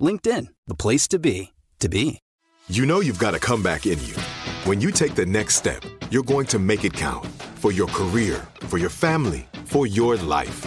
LinkedIn, 0.00 0.48
the 0.66 0.74
place 0.74 1.06
to 1.08 1.18
be, 1.18 1.52
to 1.78 1.88
be. 1.88 2.18
You 2.68 2.86
know 2.86 3.00
you've 3.00 3.18
got 3.18 3.34
a 3.34 3.38
comeback 3.38 3.86
in 3.86 3.98
you. 4.04 4.14
When 4.64 4.80
you 4.80 4.90
take 4.90 5.14
the 5.14 5.26
next 5.26 5.54
step, 5.54 5.82
you're 6.10 6.22
going 6.22 6.46
to 6.46 6.58
make 6.58 6.84
it 6.84 6.92
count 6.92 7.26
for 7.56 7.72
your 7.72 7.88
career, 7.88 8.46
for 8.62 8.78
your 8.78 8.90
family, 8.90 9.48
for 9.64 9.86
your 9.86 10.16
life. 10.16 10.66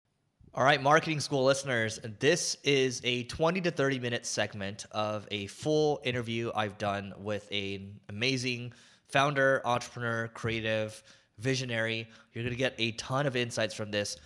All 0.53 0.65
right, 0.65 0.83
marketing 0.83 1.21
school 1.21 1.45
listeners, 1.45 1.97
this 2.19 2.57
is 2.65 2.99
a 3.05 3.23
20 3.23 3.61
to 3.61 3.71
30 3.71 3.99
minute 3.99 4.25
segment 4.25 4.85
of 4.91 5.25
a 5.31 5.47
full 5.47 6.01
interview 6.03 6.51
I've 6.53 6.77
done 6.77 7.13
with 7.19 7.47
an 7.53 8.01
amazing 8.09 8.73
founder, 9.07 9.61
entrepreneur, 9.63 10.27
creative, 10.33 11.01
visionary. 11.37 12.05
You're 12.33 12.43
going 12.43 12.53
to 12.53 12.59
get 12.59 12.75
a 12.79 12.91
ton 12.91 13.27
of 13.27 13.37
insights 13.37 13.73
from 13.73 13.91
this. 13.91 14.17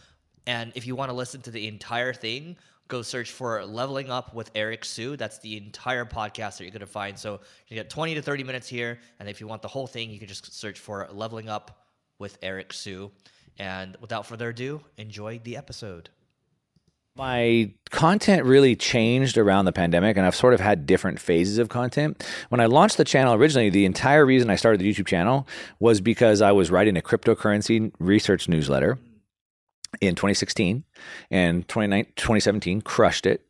And 0.48 0.72
if 0.74 0.88
you 0.88 0.96
want 0.96 1.12
to 1.12 1.16
listen 1.16 1.42
to 1.42 1.52
the 1.52 1.68
entire 1.68 2.12
thing, 2.12 2.58
go 2.88 3.04
search 3.04 3.30
for 3.30 3.64
Leveling 3.64 4.10
Up 4.10 4.34
with 4.34 4.50
Eric 4.56 4.84
Siu. 4.84 5.16
That's 5.18 5.38
the 5.38 5.58
entire 5.58 6.06
podcast 6.06 6.58
that 6.58 6.62
you're 6.62 6.72
going 6.72 6.80
to 6.80 6.88
find. 6.88 7.20
So 7.20 7.40
you 7.68 7.76
get 7.76 7.92
20 7.92 8.16
to 8.16 8.24
30 8.24 8.44
minutes 8.44 8.68
here. 8.68 8.98
And 9.20 9.30
if 9.30 9.40
you 9.40 9.46
want 9.46 9.62
the 9.62 9.68
whole 9.68 9.86
thing, 9.86 10.10
you 10.10 10.18
can 10.18 10.28
just 10.28 10.60
search 10.60 10.80
for 10.80 11.08
Leveling 11.12 11.50
Up 11.50 11.86
with 12.18 12.40
Eric 12.42 12.74
Siu. 12.74 13.12
And 13.60 13.96
without 14.02 14.26
further 14.26 14.50
ado, 14.50 14.82
enjoy 14.98 15.40
the 15.44 15.56
episode. 15.56 16.10
My 17.18 17.72
content 17.92 18.44
really 18.44 18.76
changed 18.76 19.38
around 19.38 19.64
the 19.64 19.72
pandemic, 19.72 20.18
and 20.18 20.26
I've 20.26 20.36
sort 20.36 20.54
of 20.54 20.60
had 20.60 20.86
different 20.86 21.18
phases 21.18 21.60
of 21.60 21.70
content. 21.70 22.26
When 22.50 22.60
I 22.60 22.66
launched 22.66 22.98
the 22.98 23.06
channel 23.06 23.34
originally, 23.34 23.70
the 23.70 23.86
entire 23.86 24.26
reason 24.26 24.50
I 24.50 24.58
started 24.58 24.82
the 24.82 24.92
YouTube 24.92 25.08
channel 25.08 25.48
was 25.80 26.02
because 26.02 26.42
I 26.42 26.52
was 26.52 26.72
writing 26.72 26.98
a 26.98 27.02
cryptocurrency 27.02 27.94
research 28.00 28.50
newsletter 28.50 29.00
in 30.02 30.16
2016, 30.16 30.84
and 31.32 31.66
2017 31.70 32.82
crushed 32.82 33.26
it. 33.26 33.46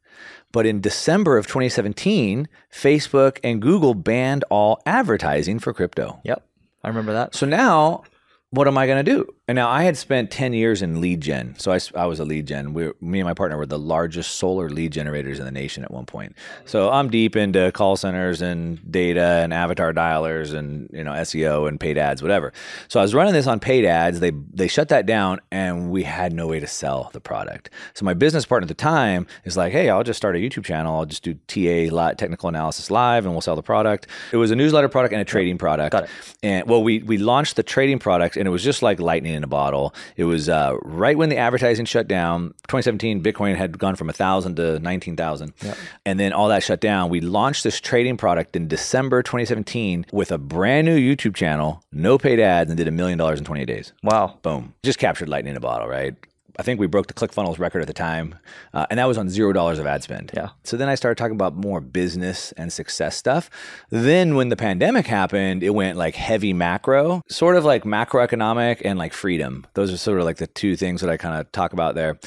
But 0.52 0.68
in 0.68 0.80
December 0.80 1.36
of 1.38 1.48
2017, 1.48 2.48
Facebook 2.72 3.40
and 3.44 3.64
Google 3.64 3.96
banned 3.96 4.46
all 4.52 4.80
advertising 4.86 5.58
for 5.58 5.74
crypto. 5.74 6.22
Yep. 6.24 6.48
I 6.84 6.88
remember 6.88 7.14
that. 7.14 7.34
So 7.34 7.48
now 7.48 8.04
what 8.52 8.68
am 8.68 8.78
I 8.78 8.86
going 8.86 9.04
to 9.04 9.12
do? 9.12 9.35
And 9.48 9.58
now 9.58 9.70
I 9.70 9.84
had 9.84 9.96
spent 9.96 10.32
10 10.32 10.54
years 10.54 10.82
in 10.82 11.02
lead 11.02 11.22
gen. 11.22 11.54
So 11.60 11.72
I, 11.72 11.80
I 11.94 12.08
was 12.08 12.20
a 12.20 12.26
lead 12.26 12.48
gen. 12.48 12.74
We 12.74 12.92
me 13.00 13.20
and 13.20 13.28
my 13.28 13.36
partner 13.36 13.58
were 13.58 13.68
the 13.68 13.78
largest 13.78 14.38
solar 14.38 14.70
lead 14.70 14.92
generators 14.92 15.38
in 15.38 15.46
the 15.46 15.52
nation 15.52 15.84
at 15.84 15.92
one 15.92 16.08
point. 16.08 16.36
So 16.66 16.90
I'm 16.90 17.12
deep 17.12 17.36
into 17.36 17.72
call 17.72 17.96
centers 17.96 18.42
and 18.42 18.80
data 18.92 19.42
and 19.44 19.54
avatar 19.54 19.94
dialers 19.94 20.56
and, 20.56 20.90
you 20.92 21.04
know, 21.04 21.12
SEO 21.12 21.68
and 21.68 21.80
paid 21.80 22.00
ads, 22.00 22.24
whatever. 22.24 22.54
So 22.88 23.00
I 23.00 23.04
was 23.04 23.14
running 23.14 23.34
this 23.34 23.46
on 23.46 23.60
paid 23.60 23.86
ads. 23.86 24.20
They, 24.20 24.32
they 24.32 24.68
shut 24.68 24.90
that 24.90 25.06
down 25.06 25.42
and 25.52 25.92
we 25.92 26.02
had 26.02 26.34
no 26.34 26.48
way 26.48 26.60
to 26.60 26.68
sell 26.68 27.12
the 27.14 27.22
product. 27.22 27.70
So 27.94 28.04
my 28.04 28.16
business 28.16 28.48
partner 28.48 28.64
at 28.64 28.70
the 28.70 28.74
time 28.74 29.28
is 29.44 29.56
like, 29.56 29.72
hey, 29.72 29.92
I'll 29.92 30.04
just 30.04 30.18
start 30.18 30.36
a 30.36 30.40
YouTube 30.40 30.66
channel. 30.66 30.96
I'll 30.96 31.06
just 31.06 31.22
do 31.22 31.36
TA 31.46 32.14
technical 32.14 32.50
analysis 32.50 32.90
live 32.90 33.26
and 33.26 33.34
we'll 33.36 33.42
sell 33.42 33.56
the 33.56 33.62
product. 33.62 34.08
It 34.32 34.38
was 34.38 34.50
a 34.50 34.56
newsletter 34.56 34.90
product 34.90 35.14
and 35.14 35.22
a 35.22 35.26
trading 35.26 35.60
product. 35.60 35.92
Got 35.92 36.06
it. 36.06 36.10
And 36.42 36.68
well, 36.68 36.82
we, 36.82 37.04
we 37.04 37.20
launched 37.20 37.58
the 37.58 37.64
trading 37.64 38.00
product 38.00 38.38
and 38.38 38.48
it 38.48 38.52
was 38.52 38.64
just 38.64 38.82
like 38.82 39.00
lightning 39.00 39.35
in 39.36 39.44
a 39.44 39.48
bottle. 39.48 39.94
It 40.18 40.24
was 40.24 40.50
uh, 40.50 40.76
right 40.82 41.18
when 41.18 41.30
the 41.30 41.38
advertising 41.38 41.86
shut 41.86 42.08
down. 42.08 42.50
2017, 42.68 43.22
Bitcoin 43.22 43.56
had 43.56 43.78
gone 43.78 43.96
from 43.96 44.10
a 44.10 44.14
thousand 44.14 44.56
to 44.56 44.80
19,000, 44.80 45.54
yep. 45.62 45.78
and 46.06 46.20
then 46.20 46.34
all 46.34 46.48
that 46.50 46.64
shut 46.64 46.82
down. 46.82 47.10
We 47.10 47.22
launched 47.22 47.64
this 47.64 47.80
trading 47.80 48.18
product 48.18 48.56
in 48.56 48.68
December 48.68 49.22
2017 49.22 50.08
with 50.12 50.32
a 50.32 50.38
brand 50.38 50.86
new 50.86 50.98
YouTube 50.98 51.36
channel, 51.36 51.84
no 51.92 52.18
paid 52.18 52.40
ads, 52.40 52.70
and 52.70 52.78
did 52.78 52.88
a 52.88 52.92
million 52.92 53.18
dollars 53.18 53.40
in 53.40 53.46
28 53.46 53.66
days. 53.66 53.94
Wow! 54.04 54.40
Boom! 54.42 54.74
Just 54.84 55.00
captured 55.00 55.30
lightning 55.30 55.52
in 55.52 55.58
a 55.58 55.62
bottle, 55.62 55.88
right? 55.88 56.16
I 56.58 56.64
think 56.64 56.80
we 56.80 56.88
broke 56.88 57.08
the 57.08 57.14
ClickFunnels 57.14 57.60
record 57.60 57.82
at 57.82 57.88
the 57.88 57.94
time, 57.94 58.36
uh, 58.74 58.86
and 58.90 59.00
that 59.00 59.06
was 59.06 59.18
on 59.18 59.30
zero 59.30 59.54
dollars 59.54 59.80
of 59.80 59.86
ad 59.86 60.04
spend. 60.04 60.32
Yeah. 60.34 60.50
So 60.64 60.78
then 60.78 60.90
I 60.90 60.96
started 60.96 61.18
talking 61.18 61.36
about 61.36 61.56
more 61.56 61.82
business 61.82 62.52
and 62.54 62.72
success 62.72 63.16
stuff. 63.16 63.50
Then 63.90 64.36
when 64.36 64.50
the 64.50 64.56
pandemic 64.56 65.08
happened, 65.08 65.64
it 65.64 65.72
went 65.72 65.98
like 65.98 66.16
heavy 66.16 66.54
macro, 66.54 67.22
sort 67.30 67.56
of 67.56 67.66
like 67.66 67.84
macroeconomic 67.84 68.82
and 68.86 68.98
like 68.98 69.14
freedom. 69.14 69.66
Those 69.74 69.92
are 69.92 69.98
sort 69.98 70.20
of 70.20 70.26
like 70.26 70.38
the 70.38 70.48
two 70.48 70.76
things 70.76 71.02
that 71.02 71.10
I 71.10 71.18
kind 71.18 71.40
of 71.40 71.52
talk 71.52 71.74
about 71.74 71.96
there. 71.96 72.18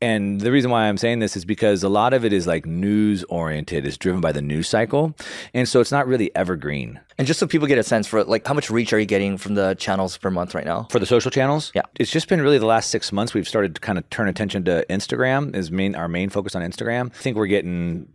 And 0.00 0.40
the 0.40 0.52
reason 0.52 0.70
why 0.70 0.84
I'm 0.84 0.96
saying 0.96 1.18
this 1.18 1.36
is 1.36 1.44
because 1.44 1.82
a 1.82 1.88
lot 1.88 2.12
of 2.12 2.24
it 2.24 2.32
is 2.32 2.46
like 2.46 2.66
news 2.66 3.24
oriented, 3.24 3.86
it's 3.86 3.96
driven 3.96 4.20
by 4.20 4.32
the 4.32 4.42
news 4.42 4.68
cycle. 4.68 5.14
And 5.54 5.68
so 5.68 5.80
it's 5.80 5.92
not 5.92 6.06
really 6.06 6.34
evergreen. 6.36 7.00
And 7.18 7.26
just 7.26 7.40
so 7.40 7.48
people 7.48 7.66
get 7.66 7.78
a 7.78 7.82
sense 7.82 8.06
for 8.06 8.22
like 8.22 8.46
how 8.46 8.54
much 8.54 8.70
reach 8.70 8.92
are 8.92 8.98
you 8.98 9.06
getting 9.06 9.38
from 9.38 9.54
the 9.54 9.74
channels 9.74 10.16
per 10.16 10.30
month 10.30 10.54
right 10.54 10.64
now? 10.64 10.86
For 10.90 11.00
the 11.00 11.06
social 11.06 11.32
channels? 11.32 11.72
Yeah. 11.74 11.82
It's 11.96 12.12
just 12.12 12.28
been 12.28 12.40
really 12.40 12.58
the 12.58 12.66
last 12.66 12.90
six 12.90 13.10
months 13.10 13.34
we've 13.34 13.48
started 13.48 13.74
to 13.74 13.80
kind 13.80 13.98
of 13.98 14.08
turn 14.10 14.28
attention 14.28 14.64
to 14.66 14.86
Instagram 14.88 15.54
is 15.56 15.72
main 15.72 15.96
our 15.96 16.06
main 16.06 16.30
focus 16.30 16.54
on 16.54 16.62
Instagram. 16.62 17.06
I 17.06 17.18
think 17.18 17.36
we're 17.36 17.48
getting 17.48 18.08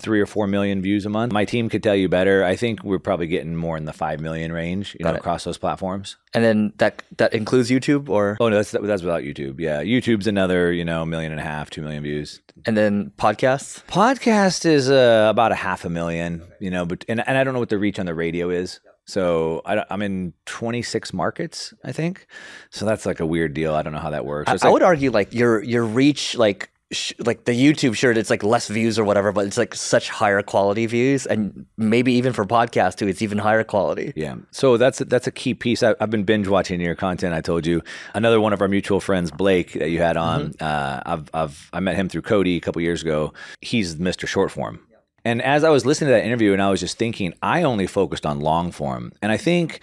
three 0.00 0.20
or 0.20 0.26
four 0.26 0.46
million 0.46 0.80
views 0.80 1.04
a 1.04 1.08
month. 1.08 1.32
My 1.32 1.44
team 1.44 1.68
could 1.68 1.82
tell 1.82 1.94
you 1.94 2.08
better. 2.08 2.44
I 2.44 2.56
think 2.56 2.82
we're 2.82 2.98
probably 2.98 3.26
getting 3.26 3.56
more 3.56 3.76
in 3.76 3.84
the 3.84 3.92
five 3.92 4.20
million 4.20 4.52
range, 4.52 4.94
you 4.98 5.04
Got 5.04 5.10
know, 5.10 5.16
it. 5.16 5.18
across 5.18 5.44
those 5.44 5.58
platforms. 5.58 6.16
And 6.34 6.44
then 6.44 6.72
that 6.78 7.02
that 7.16 7.34
includes 7.34 7.70
YouTube, 7.70 8.08
or 8.08 8.36
oh 8.40 8.48
no, 8.48 8.56
that's 8.56 8.70
that's 8.70 9.02
without 9.02 9.22
YouTube. 9.22 9.60
Yeah, 9.60 9.82
YouTube's 9.82 10.26
another 10.26 10.72
you 10.72 10.84
know 10.84 11.04
million 11.04 11.32
and 11.32 11.40
a 11.40 11.44
half, 11.44 11.70
two 11.70 11.82
million 11.82 12.02
views. 12.02 12.40
And 12.66 12.76
then 12.76 13.12
podcasts. 13.18 13.84
Podcast 13.86 14.66
is 14.66 14.90
uh, 14.90 15.28
about 15.30 15.52
a 15.52 15.56
half 15.56 15.84
a 15.84 15.90
million, 15.90 16.42
you 16.60 16.70
know, 16.70 16.84
but 16.84 17.04
and, 17.08 17.26
and 17.26 17.38
I 17.38 17.44
don't 17.44 17.54
know 17.54 17.60
what 17.60 17.68
the 17.68 17.78
reach 17.78 17.98
on 17.98 18.06
the 18.06 18.14
radio 18.14 18.50
is. 18.50 18.80
So 19.08 19.62
I, 19.64 19.82
am 19.88 20.02
in 20.02 20.34
26 20.44 21.14
markets, 21.14 21.72
I 21.82 21.92
think. 21.92 22.26
So 22.68 22.84
that's 22.84 23.06
like 23.06 23.20
a 23.20 23.26
weird 23.26 23.54
deal. 23.54 23.74
I 23.74 23.80
don't 23.80 23.94
know 23.94 24.00
how 24.00 24.10
that 24.10 24.26
works. 24.26 24.50
I, 24.50 24.52
like, 24.52 24.64
I, 24.64 24.68
would 24.68 24.82
argue 24.82 25.10
like 25.10 25.32
your 25.32 25.62
your 25.62 25.84
reach 25.84 26.36
like 26.36 26.70
sh- 26.92 27.12
like 27.18 27.44
the 27.44 27.52
YouTube, 27.52 27.94
sure, 27.94 28.12
it's 28.12 28.30
like 28.30 28.42
less 28.42 28.68
views 28.68 28.98
or 28.98 29.04
whatever, 29.04 29.32
but 29.32 29.46
it's 29.46 29.58
like 29.58 29.74
such 29.74 30.08
higher 30.08 30.42
quality 30.42 30.86
views, 30.86 31.26
and 31.26 31.66
maybe 31.76 32.12
even 32.14 32.32
for 32.32 32.44
podcast 32.44 32.96
too, 32.96 33.08
it's 33.08 33.22
even 33.22 33.38
higher 33.38 33.64
quality. 33.64 34.12
Yeah. 34.16 34.36
So 34.50 34.76
that's 34.76 35.00
a, 35.00 35.04
that's 35.04 35.26
a 35.26 35.30
key 35.30 35.54
piece. 35.54 35.82
I, 35.82 35.94
I've 36.00 36.10
been 36.10 36.24
binge 36.24 36.48
watching 36.48 36.80
your 36.80 36.94
content. 36.94 37.34
I 37.34 37.40
told 37.40 37.66
you 37.66 37.82
another 38.14 38.40
one 38.40 38.52
of 38.52 38.60
our 38.60 38.68
mutual 38.68 39.00
friends, 39.00 39.30
Blake, 39.30 39.72
that 39.74 39.90
you 39.90 40.00
had 40.00 40.16
on. 40.16 40.54
Uh, 40.60 41.02
I've 41.04 41.30
I've 41.34 41.70
I 41.72 41.80
met 41.80 41.96
him 41.96 42.08
through 42.08 42.22
Cody 42.22 42.56
a 42.56 42.60
couple 42.60 42.82
years 42.82 43.02
ago. 43.02 43.32
He's 43.60 43.96
Mr. 43.96 44.26
Short 44.26 44.50
Form. 44.50 44.80
And 45.24 45.42
as 45.42 45.64
I 45.64 45.70
was 45.70 45.84
listening 45.84 46.08
to 46.08 46.12
that 46.12 46.24
interview, 46.24 46.52
and 46.52 46.62
I 46.62 46.70
was 46.70 46.80
just 46.80 46.96
thinking, 46.96 47.34
I 47.42 47.62
only 47.62 47.86
focused 47.86 48.24
on 48.24 48.40
long 48.40 48.70
form, 48.70 49.12
and 49.20 49.30
I 49.30 49.36
think 49.36 49.80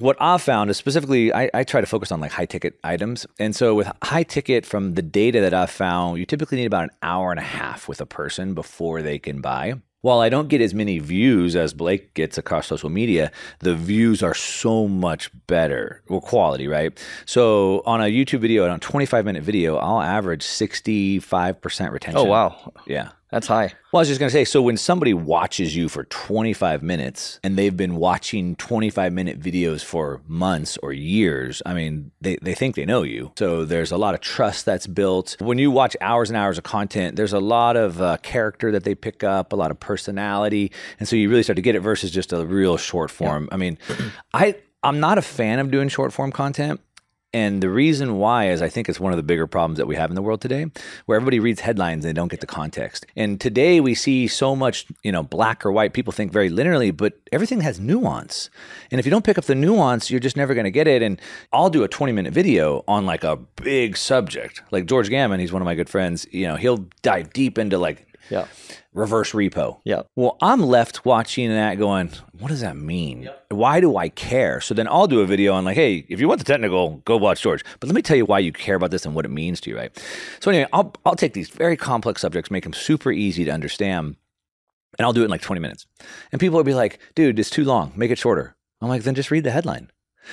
what 0.00 0.16
I've 0.20 0.42
found 0.42 0.70
is 0.70 0.76
specifically, 0.76 1.32
I, 1.32 1.50
I 1.54 1.64
try 1.64 1.80
to 1.80 1.86
focus 1.86 2.12
on 2.12 2.20
like 2.20 2.32
high 2.32 2.46
ticket 2.46 2.78
items. 2.84 3.26
And 3.38 3.54
so 3.54 3.74
with 3.74 3.90
high 4.02 4.22
ticket, 4.22 4.66
from 4.66 4.94
the 4.94 5.02
data 5.02 5.40
that 5.40 5.54
I've 5.54 5.70
found, 5.70 6.18
you 6.18 6.26
typically 6.26 6.58
need 6.58 6.66
about 6.66 6.84
an 6.84 6.90
hour 7.02 7.30
and 7.30 7.40
a 7.40 7.44
half 7.44 7.88
with 7.88 8.00
a 8.00 8.06
person 8.06 8.54
before 8.54 9.02
they 9.02 9.18
can 9.18 9.40
buy. 9.40 9.74
While 10.02 10.20
I 10.20 10.28
don't 10.28 10.48
get 10.48 10.60
as 10.60 10.72
many 10.72 11.00
views 11.00 11.56
as 11.56 11.74
Blake 11.74 12.14
gets 12.14 12.38
across 12.38 12.68
social 12.68 12.90
media, 12.90 13.32
the 13.60 13.74
views 13.74 14.22
are 14.22 14.34
so 14.34 14.86
much 14.86 15.30
better 15.48 16.00
Well, 16.08 16.20
quality, 16.20 16.68
right? 16.68 16.96
So 17.24 17.82
on 17.86 18.00
a 18.00 18.04
YouTube 18.04 18.38
video, 18.38 18.64
on 18.64 18.70
a 18.70 18.78
25 18.78 19.24
minute 19.24 19.42
video, 19.42 19.76
I'll 19.78 20.00
average 20.00 20.44
65% 20.44 21.90
retention. 21.90 22.20
Oh 22.20 22.24
wow, 22.24 22.72
Yeah. 22.86 23.10
That's 23.36 23.48
high. 23.48 23.74
Well, 23.92 23.98
I 23.98 24.00
was 24.00 24.08
just 24.08 24.18
going 24.18 24.30
to 24.30 24.32
say 24.32 24.46
so 24.46 24.62
when 24.62 24.78
somebody 24.78 25.12
watches 25.12 25.76
you 25.76 25.90
for 25.90 26.04
25 26.04 26.82
minutes 26.82 27.38
and 27.44 27.58
they've 27.58 27.76
been 27.76 27.96
watching 27.96 28.56
25 28.56 29.12
minute 29.12 29.38
videos 29.38 29.84
for 29.84 30.22
months 30.26 30.78
or 30.82 30.94
years, 30.94 31.60
I 31.66 31.74
mean, 31.74 32.12
they, 32.22 32.36
they 32.40 32.54
think 32.54 32.76
they 32.76 32.86
know 32.86 33.02
you. 33.02 33.32
So 33.36 33.66
there's 33.66 33.92
a 33.92 33.98
lot 33.98 34.14
of 34.14 34.22
trust 34.22 34.64
that's 34.64 34.86
built. 34.86 35.36
When 35.38 35.58
you 35.58 35.70
watch 35.70 35.98
hours 36.00 36.30
and 36.30 36.36
hours 36.38 36.56
of 36.56 36.64
content, 36.64 37.16
there's 37.16 37.34
a 37.34 37.38
lot 37.38 37.76
of 37.76 38.00
uh, 38.00 38.16
character 38.22 38.72
that 38.72 38.84
they 38.84 38.94
pick 38.94 39.22
up, 39.22 39.52
a 39.52 39.56
lot 39.56 39.70
of 39.70 39.78
personality. 39.78 40.72
And 40.98 41.06
so 41.06 41.14
you 41.14 41.28
really 41.28 41.42
start 41.42 41.56
to 41.56 41.62
get 41.62 41.74
it 41.74 41.80
versus 41.80 42.10
just 42.10 42.32
a 42.32 42.46
real 42.46 42.78
short 42.78 43.10
form. 43.10 43.50
I 43.52 43.58
mean, 43.58 43.76
I, 44.32 44.54
I'm 44.82 44.98
not 44.98 45.18
a 45.18 45.22
fan 45.22 45.58
of 45.58 45.70
doing 45.70 45.90
short 45.90 46.14
form 46.14 46.32
content. 46.32 46.80
And 47.36 47.62
the 47.62 47.68
reason 47.68 48.16
why 48.16 48.48
is 48.48 48.62
I 48.62 48.70
think 48.70 48.88
it's 48.88 48.98
one 48.98 49.12
of 49.12 49.18
the 49.18 49.22
bigger 49.22 49.46
problems 49.46 49.76
that 49.76 49.86
we 49.86 49.94
have 49.96 50.10
in 50.10 50.16
the 50.16 50.22
world 50.22 50.40
today, 50.40 50.64
where 51.04 51.16
everybody 51.16 51.38
reads 51.38 51.60
headlines 51.60 52.02
and 52.02 52.08
they 52.08 52.18
don't 52.18 52.30
get 52.30 52.40
the 52.40 52.46
context. 52.46 53.04
And 53.14 53.38
today 53.38 53.78
we 53.78 53.94
see 53.94 54.26
so 54.26 54.56
much, 54.56 54.86
you 55.02 55.12
know, 55.12 55.22
black 55.22 55.66
or 55.66 55.70
white. 55.70 55.92
People 55.92 56.14
think 56.14 56.32
very 56.32 56.48
linearly, 56.48 56.96
but 56.96 57.20
everything 57.32 57.60
has 57.60 57.78
nuance. 57.78 58.48
And 58.90 58.98
if 58.98 59.04
you 59.04 59.10
don't 59.10 59.22
pick 59.22 59.36
up 59.36 59.44
the 59.44 59.54
nuance, 59.54 60.10
you're 60.10 60.18
just 60.18 60.38
never 60.38 60.54
going 60.54 60.64
to 60.64 60.70
get 60.70 60.88
it. 60.88 61.02
And 61.02 61.20
I'll 61.52 61.68
do 61.68 61.84
a 61.84 61.88
20 61.88 62.10
minute 62.10 62.32
video 62.32 62.82
on 62.88 63.04
like 63.04 63.22
a 63.22 63.36
big 63.36 63.98
subject, 63.98 64.62
like 64.70 64.86
George 64.86 65.10
Gammon. 65.10 65.38
He's 65.38 65.52
one 65.52 65.60
of 65.60 65.66
my 65.66 65.74
good 65.74 65.90
friends. 65.90 66.26
You 66.30 66.46
know, 66.46 66.56
he'll 66.56 66.86
dive 67.02 67.34
deep 67.34 67.58
into 67.58 67.76
like 67.76 68.05
Yeah, 68.30 68.46
reverse 68.92 69.32
repo. 69.32 69.80
yeah. 69.84 70.02
Well, 70.16 70.36
I'm 70.40 70.60
left 70.62 71.04
watching 71.04 71.50
that 71.50 71.78
going, 71.78 72.10
what 72.38 72.48
does 72.48 72.60
that 72.60 72.76
mean? 72.76 73.30
Why 73.50 73.80
do 73.80 73.96
I 73.96 74.08
care? 74.08 74.60
So 74.60 74.74
then 74.74 74.88
I'll 74.88 75.06
do 75.06 75.20
a 75.20 75.26
video 75.26 75.52
on 75.54 75.64
like, 75.64 75.76
hey, 75.76 76.04
if 76.08 76.20
you 76.20 76.28
want 76.28 76.38
the 76.38 76.44
technical, 76.44 76.96
go 77.04 77.16
watch 77.16 77.42
George. 77.42 77.64
But 77.78 77.88
let 77.88 77.94
me 77.94 78.02
tell 78.02 78.16
you 78.16 78.24
why 78.26 78.38
you 78.40 78.52
care 78.52 78.74
about 78.74 78.90
this 78.90 79.06
and 79.06 79.14
what 79.14 79.24
it 79.24 79.30
means 79.30 79.60
to 79.62 79.70
you, 79.70 79.76
right? 79.76 79.96
So 80.40 80.50
anyway, 80.50 80.68
I'll 80.72 80.92
I'll 81.04 81.16
take 81.16 81.34
these 81.34 81.48
very 81.48 81.76
complex 81.76 82.20
subjects, 82.20 82.50
make 82.50 82.64
them 82.64 82.72
super 82.72 83.12
easy 83.12 83.44
to 83.44 83.50
understand, 83.50 84.16
and 84.98 85.06
I'll 85.06 85.12
do 85.12 85.22
it 85.22 85.26
in 85.26 85.30
like 85.30 85.42
20 85.42 85.60
minutes. 85.60 85.86
And 86.32 86.40
people 86.40 86.56
will 86.56 86.64
be 86.64 86.74
like, 86.74 86.98
dude, 87.14 87.38
it's 87.38 87.50
too 87.50 87.64
long. 87.64 87.92
Make 87.96 88.10
it 88.10 88.18
shorter. 88.18 88.56
I'm 88.80 88.88
like, 88.88 89.02
then 89.02 89.14
just 89.14 89.30
read 89.30 89.44
the 89.44 89.50
headline. 89.50 89.90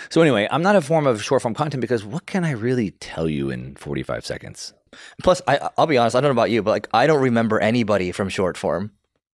So 0.09 0.21
anyway, 0.21 0.47
I'm 0.49 0.63
not 0.63 0.75
a 0.75 0.81
form 0.81 1.05
of 1.05 1.21
short 1.23 1.41
form 1.43 1.53
content 1.53 1.81
because 1.81 2.03
what 2.03 2.25
can 2.25 2.43
I 2.43 2.51
really 2.51 2.91
tell 2.91 3.29
you 3.29 3.49
in 3.51 3.75
45 3.75 4.25
seconds? 4.25 4.73
Plus, 5.21 5.41
I 5.47 5.69
I'll 5.77 5.87
be 5.87 5.97
honest, 5.97 6.15
I 6.15 6.21
don't 6.21 6.29
know 6.29 6.41
about 6.41 6.51
you, 6.51 6.63
but 6.63 6.71
like 6.71 6.87
I 6.93 7.07
don't 7.07 7.21
remember 7.21 7.59
anybody 7.59 8.11
from 8.11 8.29
short 8.29 8.57
form. 8.57 8.91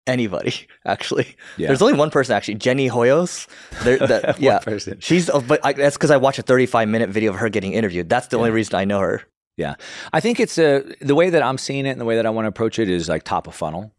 Anybody 0.07 0.67
actually? 0.87 1.37
Yeah. 1.57 1.69
There's 1.69 1.83
only 1.83 1.95
one 1.95 2.11
person 2.11 2.35
actually, 2.35 2.55
Jenny 2.55 2.89
Hoyos. 2.89 3.47
There, 3.83 3.99
that, 3.99 4.41
yeah, 4.41 4.59
person. 4.61 4.99
she's. 5.01 5.29
But 5.31 5.61
I, 5.65 5.75
that's 5.75 5.97
because 5.97 6.11
I 6.11 6.17
watched 6.17 6.39
a 6.39 6.43
35 6.43 6.89
minute 6.89 7.11
video 7.11 7.33
of 7.33 7.39
her 7.39 7.49
getting 7.49 7.75
interviewed. 7.75 8.09
That's 8.09 8.29
the 8.29 8.39
only 8.39 8.51
reason 8.51 8.75
I 8.75 8.85
know 8.85 9.01
her. 9.01 9.23
Yeah. 9.59 9.75
I 10.13 10.21
think 10.21 10.41
it's 10.41 10.57
a, 10.57 10.85
the 11.01 11.17
way 11.17 11.31
that 11.31 11.43
I'm 11.43 11.59
seeing 11.59 11.85
it 11.85 11.91
and 11.91 12.01
the 12.01 12.05
way 12.05 12.15
that 12.17 12.25
I 12.25 12.31
want 12.31 12.45
to 12.45 12.49
approach 12.49 12.79
it 12.79 12.89
is 12.89 13.09
like 13.09 13.25
top 13.25 13.49
of 13.49 13.55
funnel. 13.55 13.93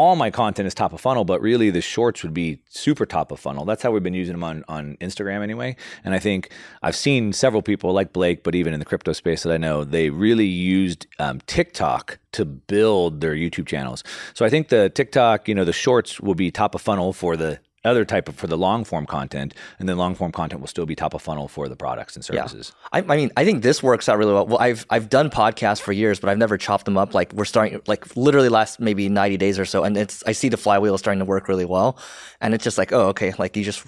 All 0.00 0.16
my 0.16 0.30
content 0.30 0.66
is 0.66 0.72
top 0.72 0.94
of 0.94 1.00
funnel, 1.02 1.26
but 1.26 1.42
really 1.42 1.68
the 1.68 1.82
shorts 1.82 2.22
would 2.22 2.32
be 2.32 2.62
super 2.70 3.04
top 3.04 3.30
of 3.30 3.38
funnel. 3.38 3.66
That's 3.66 3.82
how 3.82 3.90
we've 3.90 4.02
been 4.02 4.14
using 4.14 4.32
them 4.32 4.42
on, 4.42 4.64
on 4.66 4.96
Instagram 4.98 5.42
anyway. 5.42 5.76
And 6.02 6.14
I 6.14 6.18
think 6.18 6.50
I've 6.82 6.96
seen 6.96 7.34
several 7.34 7.60
people 7.60 7.92
like 7.92 8.14
Blake, 8.14 8.42
but 8.42 8.54
even 8.54 8.72
in 8.72 8.78
the 8.78 8.86
crypto 8.86 9.12
space 9.12 9.42
that 9.42 9.52
I 9.52 9.58
know, 9.58 9.84
they 9.84 10.08
really 10.08 10.46
used 10.46 11.06
um, 11.18 11.42
TikTok 11.46 12.18
to 12.32 12.46
build 12.46 13.20
their 13.20 13.34
YouTube 13.34 13.66
channels. 13.66 14.02
So 14.32 14.46
I 14.46 14.48
think 14.48 14.70
the 14.70 14.88
TikTok, 14.88 15.48
you 15.48 15.54
know, 15.54 15.66
the 15.66 15.74
shorts 15.74 16.18
will 16.18 16.34
be 16.34 16.50
top 16.50 16.74
of 16.74 16.80
funnel 16.80 17.12
for 17.12 17.36
the 17.36 17.60
other 17.84 18.04
type 18.04 18.28
of 18.28 18.36
for 18.36 18.46
the 18.46 18.58
long 18.58 18.84
form 18.84 19.06
content, 19.06 19.54
and 19.78 19.88
then 19.88 19.96
long 19.96 20.14
form 20.14 20.32
content 20.32 20.60
will 20.60 20.68
still 20.68 20.86
be 20.86 20.94
top 20.94 21.14
of 21.14 21.22
funnel 21.22 21.48
for 21.48 21.68
the 21.68 21.76
products 21.76 22.14
and 22.16 22.24
services. 22.24 22.72
I, 22.92 22.98
I 22.98 23.16
mean, 23.16 23.30
I 23.36 23.44
think 23.44 23.62
this 23.62 23.82
works 23.82 24.08
out 24.08 24.18
really 24.18 24.32
well. 24.32 24.46
Well, 24.46 24.58
I've 24.58 24.84
I've 24.90 25.08
done 25.08 25.30
podcasts 25.30 25.80
for 25.80 25.92
years, 25.92 26.20
but 26.20 26.28
I've 26.28 26.38
never 26.38 26.58
chopped 26.58 26.84
them 26.84 26.98
up. 26.98 27.14
Like 27.14 27.32
we're 27.32 27.44
starting, 27.44 27.80
like 27.86 28.16
literally 28.16 28.48
last 28.48 28.80
maybe 28.80 29.08
ninety 29.08 29.36
days 29.36 29.58
or 29.58 29.64
so, 29.64 29.84
and 29.84 29.96
it's 29.96 30.22
I 30.26 30.32
see 30.32 30.48
the 30.48 30.56
flywheel 30.56 30.94
is 30.94 31.00
starting 31.00 31.20
to 31.20 31.24
work 31.24 31.48
really 31.48 31.64
well, 31.64 31.98
and 32.40 32.54
it's 32.54 32.64
just 32.64 32.78
like, 32.78 32.92
oh, 32.92 33.08
okay, 33.08 33.32
like 33.38 33.56
you 33.56 33.64
just 33.64 33.84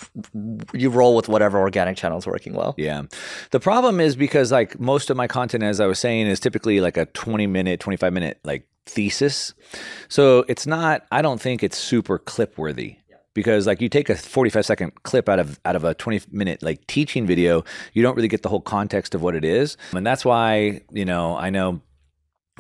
you 0.73 0.91
roll 0.91 1.15
with 1.15 1.29
whatever 1.29 1.59
organic 1.59 1.97
channel 1.97 2.19
is 2.19 2.27
working 2.27 2.55
well. 2.55 2.75
Yeah. 2.79 3.03
The 3.51 3.61
problem 3.61 4.01
is 4.01 4.17
because 4.17 4.53
like 4.53 4.81
most 4.81 5.11
of 5.11 5.17
my 5.17 5.27
content, 5.27 5.63
as 5.65 5.81
I 5.81 5.87
was 5.87 5.99
saying, 5.99 6.27
is 6.27 6.41
typically 6.41 6.81
like 6.81 6.97
a 6.97 7.07
20 7.07 7.47
minute, 7.47 7.81
25 7.81 8.13
minute 8.13 8.39
like 8.45 8.67
thesis. 8.87 9.55
So 10.09 10.45
it's 10.49 10.67
not, 10.67 11.07
I 11.11 11.23
don't 11.23 11.41
think 11.41 11.63
it's 11.63 11.79
super 11.79 12.19
clip 12.19 12.59
worthy. 12.59 12.97
Because 13.35 13.67
like 13.67 13.81
you 13.81 13.89
take 13.89 14.11
a 14.11 14.17
45 14.17 14.67
second 14.67 15.03
clip 15.05 15.29
out 15.29 15.39
of 15.39 15.59
out 15.65 15.77
of 15.77 15.85
a 15.85 15.95
20 15.95 16.21
minute 16.31 16.63
like 16.63 16.87
teaching 16.87 17.27
video, 17.27 17.65
you 17.93 18.03
don't 18.03 18.15
really 18.15 18.29
get 18.29 18.43
the 18.43 18.49
whole 18.49 18.61
context 18.61 19.15
of 19.15 19.23
what 19.23 19.35
it 19.35 19.45
is. 19.45 19.77
And 19.93 20.07
that's 20.07 20.25
why, 20.25 20.83
you 20.91 21.05
know, 21.05 21.37
I 21.37 21.51
know 21.51 21.81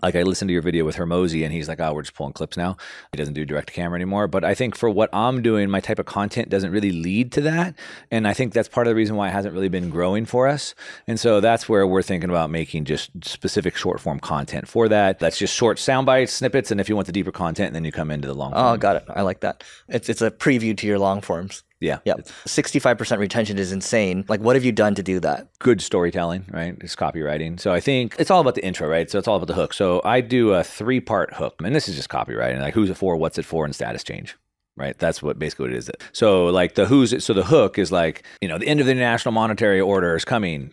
like 0.00 0.16
I 0.16 0.22
listened 0.22 0.48
to 0.48 0.52
your 0.52 0.62
video 0.62 0.84
with 0.84 0.96
Hormozi 0.96 1.44
and 1.44 1.52
he's 1.52 1.68
like, 1.68 1.80
oh, 1.80 1.92
we're 1.92 2.02
just 2.02 2.14
pulling 2.14 2.32
clips 2.32 2.56
now. 2.56 2.76
He 3.12 3.18
doesn't 3.18 3.34
do 3.34 3.44
direct 3.44 3.68
to 3.68 3.74
camera 3.74 3.96
anymore. 3.96 4.26
But 4.26 4.42
I 4.42 4.54
think 4.54 4.74
for 4.74 4.88
what 4.88 5.10
I'm 5.12 5.42
doing, 5.42 5.68
my 5.68 5.80
type 5.80 5.98
of 5.98 6.06
content 6.06 6.48
doesn't 6.48 6.70
really 6.70 6.92
lead 6.92 7.30
to 7.32 7.42
that. 7.42 7.74
And 8.10 8.26
I 8.26 8.32
think 8.32 8.54
that's 8.54 8.68
part 8.68 8.86
of 8.86 8.92
the 8.92 8.94
reason 8.94 9.16
why 9.16 9.28
it 9.28 9.32
hasn't 9.32 9.52
really 9.52 9.68
been 9.68 9.90
growing 9.90 10.24
for 10.24 10.48
us. 10.48 10.74
And 11.06 11.20
so 11.20 11.40
that's 11.40 11.68
where 11.68 11.86
we're 11.86 12.02
thinking 12.02 12.30
about 12.30 12.48
making 12.48 12.86
just 12.86 13.10
specific 13.22 13.76
short 13.76 14.00
form 14.00 14.18
content 14.18 14.66
for 14.66 14.88
that. 14.88 15.18
That's 15.18 15.38
just 15.38 15.54
short 15.54 15.78
sound 15.78 16.06
bites, 16.06 16.32
snippets. 16.32 16.70
And 16.70 16.80
if 16.80 16.88
you 16.88 16.94
want 16.94 17.06
the 17.06 17.12
deeper 17.12 17.32
content, 17.32 17.74
then 17.74 17.84
you 17.84 17.92
come 17.92 18.10
into 18.10 18.26
the 18.26 18.34
long 18.34 18.52
oh, 18.54 18.56
form. 18.56 18.74
Oh, 18.74 18.76
got 18.78 18.96
it. 18.96 19.04
I 19.10 19.22
like 19.22 19.40
that. 19.40 19.62
It's 19.88 20.08
it's 20.08 20.22
a 20.22 20.30
preview 20.30 20.76
to 20.78 20.86
your 20.86 20.98
long 20.98 21.20
forms. 21.20 21.64
Yeah. 21.82 22.14
Five 22.80 22.98
percent 22.98 23.20
retention 23.20 23.58
is 23.58 23.72
insane. 23.72 24.24
Like, 24.28 24.40
what 24.40 24.56
have 24.56 24.64
you 24.64 24.72
done 24.72 24.94
to 24.94 25.02
do 25.02 25.20
that? 25.20 25.48
good 25.58 25.80
storytelling, 25.80 26.44
right? 26.50 26.76
It's 26.80 26.96
copywriting. 26.96 27.58
So 27.58 27.72
I 27.72 27.80
think 27.80 28.16
it's 28.18 28.30
all 28.30 28.40
about 28.40 28.54
the 28.54 28.64
intro, 28.64 28.88
right? 28.88 29.10
So 29.10 29.18
it's 29.18 29.28
all 29.28 29.36
about 29.36 29.46
the 29.46 29.54
hook. 29.54 29.72
So 29.72 30.00
I 30.04 30.20
do 30.20 30.52
a 30.52 30.64
three 30.64 31.00
part 31.00 31.34
hook, 31.34 31.60
and 31.64 31.74
this 31.74 31.88
is 31.88 31.96
just 31.96 32.08
copywriting, 32.08 32.60
like 32.60 32.74
who's 32.74 32.90
it 32.90 32.96
for, 32.96 33.16
what's 33.16 33.38
it 33.38 33.44
for, 33.44 33.64
and 33.64 33.74
status 33.74 34.04
change. 34.04 34.36
Right, 34.74 34.98
that's 34.98 35.22
what 35.22 35.38
basically 35.38 35.64
what 35.64 35.74
it 35.74 35.76
is. 35.76 35.90
So, 36.12 36.46
like 36.46 36.76
the 36.76 36.86
who's 36.86 37.12
it. 37.12 37.22
So 37.22 37.34
the 37.34 37.44
hook 37.44 37.78
is 37.78 37.92
like, 37.92 38.22
you 38.40 38.48
know, 38.48 38.56
the 38.56 38.66
end 38.66 38.80
of 38.80 38.86
the 38.86 38.92
international 38.92 39.32
monetary 39.32 39.82
order 39.82 40.16
is 40.16 40.24
coming 40.24 40.72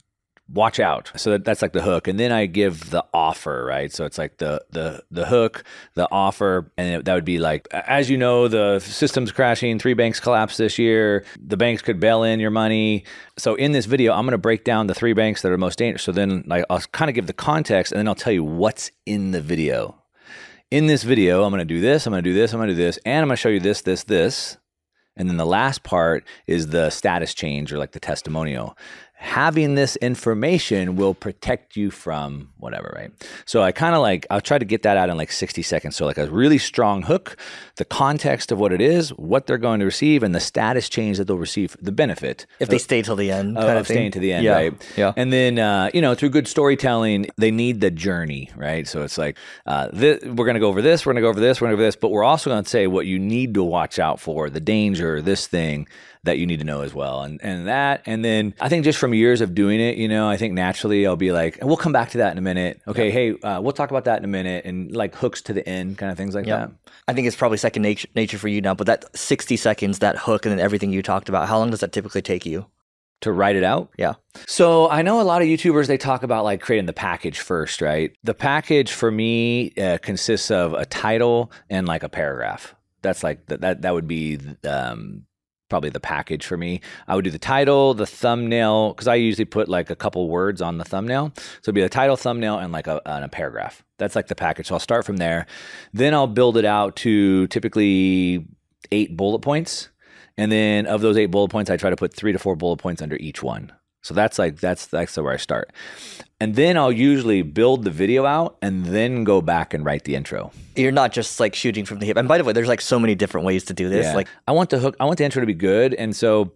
watch 0.51 0.79
out. 0.79 1.11
So 1.15 1.31
that, 1.31 1.45
that's 1.45 1.61
like 1.61 1.73
the 1.73 1.81
hook. 1.81 2.07
And 2.07 2.19
then 2.19 2.31
i 2.31 2.45
give 2.45 2.89
the 2.89 3.05
offer 3.13 3.65
right? 3.65 3.91
So 3.91 4.05
it's 4.05 4.17
like 4.17 4.37
the 4.37 4.63
the 4.71 5.03
the 5.11 5.25
hook 5.25 5.63
the 5.93 6.07
offer 6.11 6.71
and 6.77 6.95
it, 6.95 7.05
that 7.05 7.13
would 7.13 7.25
be 7.25 7.39
like 7.39 7.67
as 7.71 8.09
you 8.09 8.17
know 8.17 8.47
the 8.47 8.79
system's 8.79 9.31
crashing 9.31 9.79
three 9.79 9.93
banks 9.93 10.19
collapsed 10.19 10.57
this 10.57 10.79
year 10.79 11.23
the 11.39 11.57
banks 11.57 11.81
could 11.81 11.99
bail 11.99 12.23
in 12.23 12.39
your 12.39 12.51
money. 12.51 13.03
So 13.37 13.55
in 13.55 13.71
this 13.71 13.85
video 13.85 14.13
i'm 14.13 14.25
going 14.25 14.31
to 14.31 14.37
break 14.37 14.63
down 14.63 14.87
the 14.87 14.95
three 14.95 15.13
banks 15.13 15.41
that 15.41 15.51
are 15.51 15.57
most 15.57 15.77
dangerous. 15.77 16.03
So 16.03 16.11
then 16.11 16.43
like 16.47 16.65
i'll 16.69 16.79
kind 16.79 17.09
of 17.09 17.15
give 17.15 17.27
the 17.27 17.33
context 17.33 17.91
and 17.91 17.99
then 17.99 18.07
i'll 18.07 18.15
tell 18.15 18.33
you 18.33 18.43
what's 18.43 18.91
in 19.05 19.31
the 19.31 19.41
video. 19.41 19.95
In 20.71 20.87
this 20.87 21.03
video 21.03 21.43
i'm 21.43 21.51
going 21.51 21.59
to 21.59 21.65
do 21.65 21.81
this 21.81 22.05
i'm 22.05 22.11
going 22.11 22.23
to 22.23 22.29
do 22.29 22.35
this 22.35 22.53
i'm 22.53 22.59
going 22.59 22.69
to 22.69 22.75
do 22.75 22.81
this 22.81 22.99
and 23.05 23.21
i'm 23.21 23.27
going 23.27 23.35
to 23.35 23.41
show 23.41 23.49
you 23.49 23.59
this 23.59 23.81
this 23.81 24.03
this. 24.03 24.57
And 25.19 25.29
then 25.29 25.35
the 25.35 25.45
last 25.45 25.83
part 25.83 26.23
is 26.47 26.67
the 26.67 26.89
status 26.89 27.33
change 27.33 27.73
or 27.73 27.77
like 27.77 27.91
the 27.91 27.99
testimonial. 27.99 28.77
Having 29.21 29.75
this 29.75 29.97
information 29.97 30.95
will 30.95 31.13
protect 31.13 31.75
you 31.75 31.91
from 31.91 32.51
whatever, 32.57 32.93
right? 32.95 33.11
So 33.45 33.61
I 33.61 33.73
kind 33.73 33.93
of 33.93 34.01
like, 34.01 34.25
I'll 34.29 34.39
try 34.39 34.57
to 34.57 34.63
get 34.63 34.83
that 34.83 34.95
out 34.95 35.09
in 35.09 35.17
like 35.17 35.31
60 35.31 35.61
seconds. 35.61 35.97
So, 35.97 36.05
like 36.05 36.17
a 36.17 36.27
really 36.27 36.57
strong 36.57 37.01
hook, 37.01 37.35
the 37.75 37.83
context 37.83 38.49
of 38.51 38.59
what 38.59 38.71
it 38.71 38.79
is, 38.79 39.09
what 39.09 39.45
they're 39.45 39.57
going 39.57 39.81
to 39.81 39.85
receive, 39.85 40.23
and 40.23 40.33
the 40.33 40.39
status 40.39 40.87
change 40.87 41.17
that 41.17 41.25
they'll 41.25 41.37
receive, 41.37 41.75
the 41.81 41.91
benefit 41.91 42.45
If 42.61 42.69
they 42.69 42.77
stay 42.77 43.01
till 43.01 43.17
the 43.17 43.29
end, 43.29 43.57
of, 43.57 43.63
kind 43.65 43.77
of 43.77 43.81
of 43.81 43.87
staying 43.87 44.11
to 44.11 44.19
the 44.19 44.31
end, 44.31 44.45
yeah. 44.45 44.53
right? 44.53 44.89
Yeah. 44.95 45.13
And 45.17 45.33
then, 45.33 45.59
uh, 45.59 45.89
you 45.93 46.01
know, 46.01 46.15
through 46.15 46.29
good 46.29 46.47
storytelling, 46.47 47.27
they 47.37 47.51
need 47.51 47.81
the 47.81 47.91
journey, 47.91 48.49
right? 48.55 48.87
So 48.87 49.03
it's 49.03 49.17
like, 49.17 49.37
uh, 49.65 49.89
we're 49.93 50.33
going 50.33 50.53
to 50.53 50.59
go 50.59 50.69
over 50.69 50.81
this, 50.81 51.05
we're 51.05 51.11
going 51.11 51.21
to 51.21 51.25
go 51.25 51.29
over 51.29 51.41
this, 51.41 51.59
we're 51.59 51.67
going 51.67 51.73
to 51.73 51.77
go 51.77 51.81
over 51.81 51.87
this, 51.87 51.95
but 51.97 52.09
we're 52.09 52.23
also 52.23 52.49
going 52.49 52.63
to 52.63 52.69
say 52.69 52.87
what 52.87 53.05
you 53.05 53.19
need 53.19 53.53
to 53.55 53.63
watch 53.63 53.99
out 53.99 54.19
for, 54.19 54.49
the 54.49 54.61
danger, 54.61 55.21
this 55.21 55.47
thing. 55.47 55.87
that 56.23 56.37
you 56.37 56.45
need 56.45 56.59
to 56.59 56.65
know 56.65 56.81
as 56.81 56.93
well. 56.93 57.21
And 57.21 57.39
and 57.41 57.67
that 57.67 58.01
and 58.05 58.23
then 58.23 58.53
I 58.59 58.69
think 58.69 58.83
just 58.83 58.99
from 58.99 59.08
years 59.13 59.41
of 59.41 59.55
doing 59.55 59.79
it, 59.79 59.97
you 59.97 60.07
know, 60.07 60.29
I 60.29 60.37
think 60.37 60.53
naturally 60.53 61.05
I'll 61.05 61.15
be 61.15 61.31
like, 61.31 61.59
we'll 61.61 61.77
come 61.77 61.91
back 61.91 62.09
to 62.11 62.19
that 62.19 62.31
in 62.31 62.37
a 62.37 62.41
minute. 62.41 62.81
Okay, 62.87 63.11
hey, 63.11 63.33
uh, 63.39 63.61
we'll 63.61 63.73
talk 63.73 63.89
about 63.89 64.05
that 64.05 64.19
in 64.19 64.25
a 64.25 64.29
minute, 64.29 64.65
and 64.65 64.95
like 64.95 65.15
hooks 65.15 65.41
to 65.43 65.53
the 65.53 65.67
end, 65.67 65.97
kind 65.97 66.11
of 66.11 66.17
things 66.17 66.35
like 66.35 66.45
that. 66.45 66.71
I 67.07 67.13
think 67.13 67.27
it's 67.27 67.35
probably 67.35 67.57
second 67.57 67.81
nature, 67.81 68.07
nature 68.15 68.37
for 68.37 68.47
you 68.47 68.61
now, 68.61 68.73
but 68.73 68.87
that 68.87 69.15
60 69.17 69.57
seconds, 69.57 69.99
that 69.99 70.17
hook, 70.17 70.45
and 70.45 70.51
then 70.51 70.59
everything 70.59 70.91
you 70.91 71.01
talked 71.01 71.29
about, 71.29 71.47
how 71.47 71.57
long 71.57 71.71
does 71.71 71.79
that 71.81 71.91
typically 71.91 72.21
take 72.21 72.45
you? 72.45 72.65
To 73.23 73.33
write 73.33 73.57
it 73.57 73.65
out. 73.65 73.89
Yeah. 73.97 74.13
So 74.47 74.89
I 74.89 75.01
know 75.01 75.19
a 75.19 75.23
lot 75.23 75.41
of 75.41 75.49
YouTubers 75.49 75.87
they 75.87 75.97
talk 75.97 76.23
about 76.23 76.45
like 76.45 76.61
creating 76.61 76.85
the 76.85 76.93
package 76.93 77.41
first, 77.41 77.81
right? 77.81 78.15
The 78.23 78.33
package 78.33 78.93
for 78.93 79.11
me 79.11 79.73
uh, 79.73 79.97
consists 80.01 80.49
of 80.49 80.71
a 80.71 80.85
title 80.85 81.51
and 81.69 81.85
like 81.85 82.03
a 82.03 82.07
paragraph. 82.07 82.75
That's 83.01 83.21
like 83.21 83.45
that 83.47 83.59
that 83.59 83.81
that 83.81 83.93
would 83.93 84.07
be 84.07 84.39
um, 84.63 85.25
probably 85.69 85.89
the 85.89 85.99
package 85.99 86.45
for 86.45 86.57
me. 86.57 86.81
I 87.07 87.15
would 87.15 87.23
do 87.23 87.31
the 87.31 87.39
title, 87.39 87.93
the 87.93 88.05
thumbnail, 88.05 88.93
because 88.93 89.07
I 89.07 89.15
usually 89.15 89.45
put 89.45 89.69
like 89.69 89.89
a 89.89 89.95
couple 89.95 90.27
words 90.27 90.61
on 90.61 90.77
the 90.77 90.85
thumbnail. 90.85 91.31
So 91.35 91.69
it'd 91.69 91.75
be 91.75 91.81
the 91.81 91.89
title, 91.89 92.17
thumbnail, 92.17 92.57
and 92.57 92.73
like 92.73 92.87
a, 92.87 93.01
and 93.05 93.23
a 93.23 93.29
paragraph. 93.29 93.83
That's 93.97 94.15
like 94.15 94.27
the 94.27 94.35
package. 94.35 94.67
So 94.67 94.75
I'll 94.75 94.79
start 94.79 95.05
from 95.05 95.17
there. 95.17 95.45
Then 95.93 96.13
I'll 96.13 96.27
build 96.27 96.57
it 96.57 96.65
out 96.65 96.95
to 96.97 97.47
typically 97.47 98.45
eight 98.91 99.15
bullet 99.15 99.39
points. 99.39 99.89
And 100.37 100.51
then 100.51 100.85
of 100.85 101.01
those 101.01 101.17
eight 101.17 101.27
bullet 101.27 101.49
points, 101.49 101.69
I 101.69 101.77
try 101.77 101.89
to 101.89 101.95
put 101.95 102.13
three 102.13 102.31
to 102.31 102.39
four 102.39 102.55
bullet 102.55 102.77
points 102.77 103.01
under 103.01 103.17
each 103.17 103.43
one. 103.43 103.71
So 104.01 104.13
that's 104.13 104.39
like 104.39 104.59
that's 104.59 104.87
that's 104.87 105.17
where 105.17 105.33
I 105.33 105.37
start. 105.37 105.71
And 106.41 106.55
then 106.55 106.77
I'll 106.77 106.91
usually 106.91 107.41
build 107.41 107.83
the 107.83 107.91
video 107.91 108.25
out 108.25 108.57
and 108.61 108.85
then 108.85 109.25
go 109.25 109.41
back 109.41 109.73
and 109.73 109.83
write 109.83 110.05
the 110.05 110.15
intro. 110.15 110.51
You're 110.75 110.93
not 110.93 111.11
just 111.11 111.39
like 111.39 111.53
shooting 111.53 111.83
from 111.83 111.99
the 111.99 112.05
hip. 112.05 112.15
And 112.15 112.27
by 112.27 112.37
the 112.37 112.45
way, 112.45 112.53
there's 112.53 112.69
like 112.69 112.79
so 112.79 112.97
many 112.97 113.13
different 113.13 113.45
ways 113.45 113.65
to 113.65 113.73
do 113.73 113.89
this. 113.89 114.05
Yeah. 114.05 114.15
Like, 114.15 114.27
I 114.47 114.53
want 114.53 114.69
the 114.69 114.79
hook, 114.79 114.95
I 115.01 115.05
want 115.05 115.17
the 115.17 115.25
intro 115.25 115.41
to 115.41 115.45
be 115.45 115.53
good, 115.53 115.93
and 115.93 116.15
so 116.15 116.53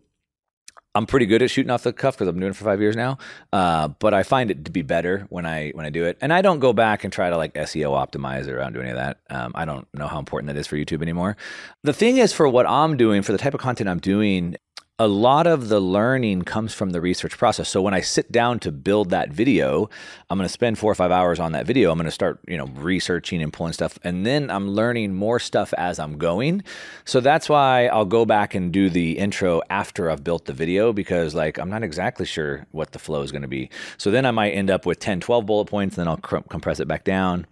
I'm 0.95 1.07
pretty 1.07 1.25
good 1.25 1.41
at 1.41 1.49
shooting 1.49 1.71
off 1.71 1.83
the 1.83 1.91
cuff 1.91 2.15
because 2.15 2.27
I'm 2.27 2.39
doing 2.39 2.51
it 2.51 2.55
for 2.55 2.65
five 2.65 2.79
years 2.79 2.95
now. 2.95 3.17
Uh, 3.51 3.87
but 3.87 4.13
I 4.13 4.21
find 4.21 4.51
it 4.51 4.65
to 4.65 4.71
be 4.71 4.83
better 4.83 5.25
when 5.29 5.45
I 5.45 5.71
when 5.71 5.85
I 5.85 5.89
do 5.89 6.05
it, 6.05 6.17
and 6.21 6.31
I 6.31 6.41
don't 6.41 6.59
go 6.59 6.71
back 6.71 7.03
and 7.03 7.11
try 7.11 7.29
to 7.29 7.37
like 7.37 7.53
SEO 7.55 7.91
optimize 7.91 8.47
it. 8.47 8.57
I 8.57 8.63
don't 8.63 8.73
do 8.73 8.81
any 8.81 8.91
of 8.91 8.97
that. 8.97 9.19
Um, 9.29 9.53
I 9.55 9.65
don't 9.65 9.87
know 9.93 10.07
how 10.07 10.19
important 10.19 10.53
that 10.53 10.59
is 10.59 10.67
for 10.67 10.77
YouTube 10.77 11.01
anymore. 11.01 11.35
The 11.83 11.93
thing 11.93 12.17
is, 12.17 12.31
for 12.31 12.47
what 12.47 12.67
I'm 12.67 12.95
doing, 12.95 13.23
for 13.23 13.31
the 13.31 13.37
type 13.39 13.55
of 13.55 13.59
content 13.59 13.89
I'm 13.89 13.99
doing, 13.99 14.55
a 14.99 15.07
lot 15.07 15.47
of 15.47 15.69
the 15.69 15.79
learning 15.79 16.43
comes 16.43 16.71
from 16.71 16.91
the 16.91 17.01
research 17.01 17.35
process. 17.35 17.67
So 17.67 17.81
when 17.81 17.95
I 17.95 18.01
sit 18.01 18.31
down 18.31 18.59
to 18.59 18.71
build 18.71 19.09
that 19.09 19.29
video, 19.29 19.89
I'm 20.29 20.37
going 20.37 20.47
to 20.47 20.53
spend 20.53 20.77
four 20.77 20.91
or 20.91 20.95
five 20.95 21.09
hours 21.09 21.39
on 21.39 21.53
that 21.53 21.65
video. 21.65 21.91
I'm 21.91 21.97
going 21.97 22.05
to 22.05 22.11
start, 22.11 22.39
you 22.47 22.57
know, 22.57 22.67
researching 22.67 23.41
and 23.41 23.51
pulling 23.51 23.73
stuff, 23.73 23.97
and 24.03 24.23
then 24.23 24.51
I'm 24.51 24.69
learning 24.69 25.15
more 25.15 25.39
stuff 25.39 25.73
as 25.79 25.97
I'm 25.97 26.19
going. 26.19 26.63
So 27.05 27.21
that's 27.21 27.49
why 27.49 27.87
I'll 27.87 28.05
go 28.05 28.23
back 28.23 28.53
and 28.53 28.71
do 28.71 28.87
the 28.87 29.17
intro 29.17 29.63
after 29.71 30.11
I've 30.11 30.23
built 30.23 30.45
the 30.45 30.53
video 30.53 30.93
because, 30.93 31.33
like, 31.33 31.57
I'm 31.57 31.71
not 31.71 31.81
exactly 31.81 32.27
sure 32.27 32.67
what 32.69 32.91
the 32.91 32.99
flow 32.99 33.23
is 33.23 33.31
going 33.31 33.41
to 33.41 33.47
be. 33.47 33.71
So 33.97 34.11
then 34.11 34.27
I 34.27 34.31
might 34.31 34.51
end 34.51 34.69
up 34.69 34.85
with 34.85 34.99
10, 34.99 35.21
12 35.21 35.45
bullet 35.47 35.65
points, 35.65 35.97
and 35.97 36.03
then 36.03 36.07
I'll 36.07 36.17
cr- 36.17 36.47
compress 36.49 36.79
it 36.79 36.87
back 36.87 37.03
down, 37.03 37.47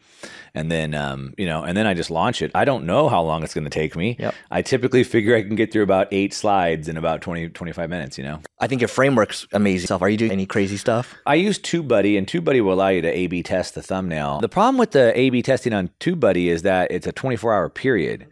and 0.53 0.71
then, 0.71 0.93
um, 0.93 1.33
you 1.39 1.48
know, 1.48 1.63
and 1.63 1.75
then 1.75 1.88
I 1.88 1.95
just 1.95 2.12
launch 2.12 2.43
it. 2.43 2.51
I 2.53 2.65
don't 2.65 2.86
know 2.86 3.10
how 3.10 3.24
long 3.24 3.43
it's 3.43 3.55
going 3.55 3.63
to 3.63 3.71
take 3.71 3.95
me. 3.95 4.15
Yep. 4.19 4.36
I 4.51 4.62
typically 4.62 5.03
figure 5.03 5.36
I 5.36 5.41
can 5.41 5.55
get 5.55 5.74
through 5.74 5.83
about 5.83 6.07
eight 6.12 6.36
slides 6.36 6.88
in 6.88 6.98
about 6.98 7.21
20, 7.21 7.31
25 7.36 7.90
minutes, 7.90 8.18
you 8.18 8.24
know? 8.24 8.40
I 8.60 8.68
think 8.68 8.82
your 8.82 8.88
framework's 8.88 9.48
amazing. 9.54 9.88
Stuff. 9.88 10.02
Are 10.02 10.10
you 10.10 10.18
doing 10.18 10.32
any 10.32 10.46
crazy 10.46 10.78
stuff? 10.78 11.16
I 11.26 11.36
use 11.36 11.58
TubeBuddy, 11.58 12.18
and 12.18 12.28
TubeBuddy 12.28 12.64
will 12.64 12.74
allow 12.74 12.90
you 12.90 13.02
to 13.02 13.08
A/B 13.08 13.44
test 13.44 13.76
the 13.76 13.82
thumbnail. 13.82 14.40
The 14.40 14.50
problem 14.50 14.78
with 14.78 14.92
the 14.92 15.18
A/B 15.18 15.42
testing 15.42 15.74
on 15.74 15.90
TubeBuddy 16.00 16.48
is 16.48 16.62
that 16.62 16.92
it's 16.92 17.08
a 17.08 17.12
24-hour 17.12 17.70
period, 17.70 18.28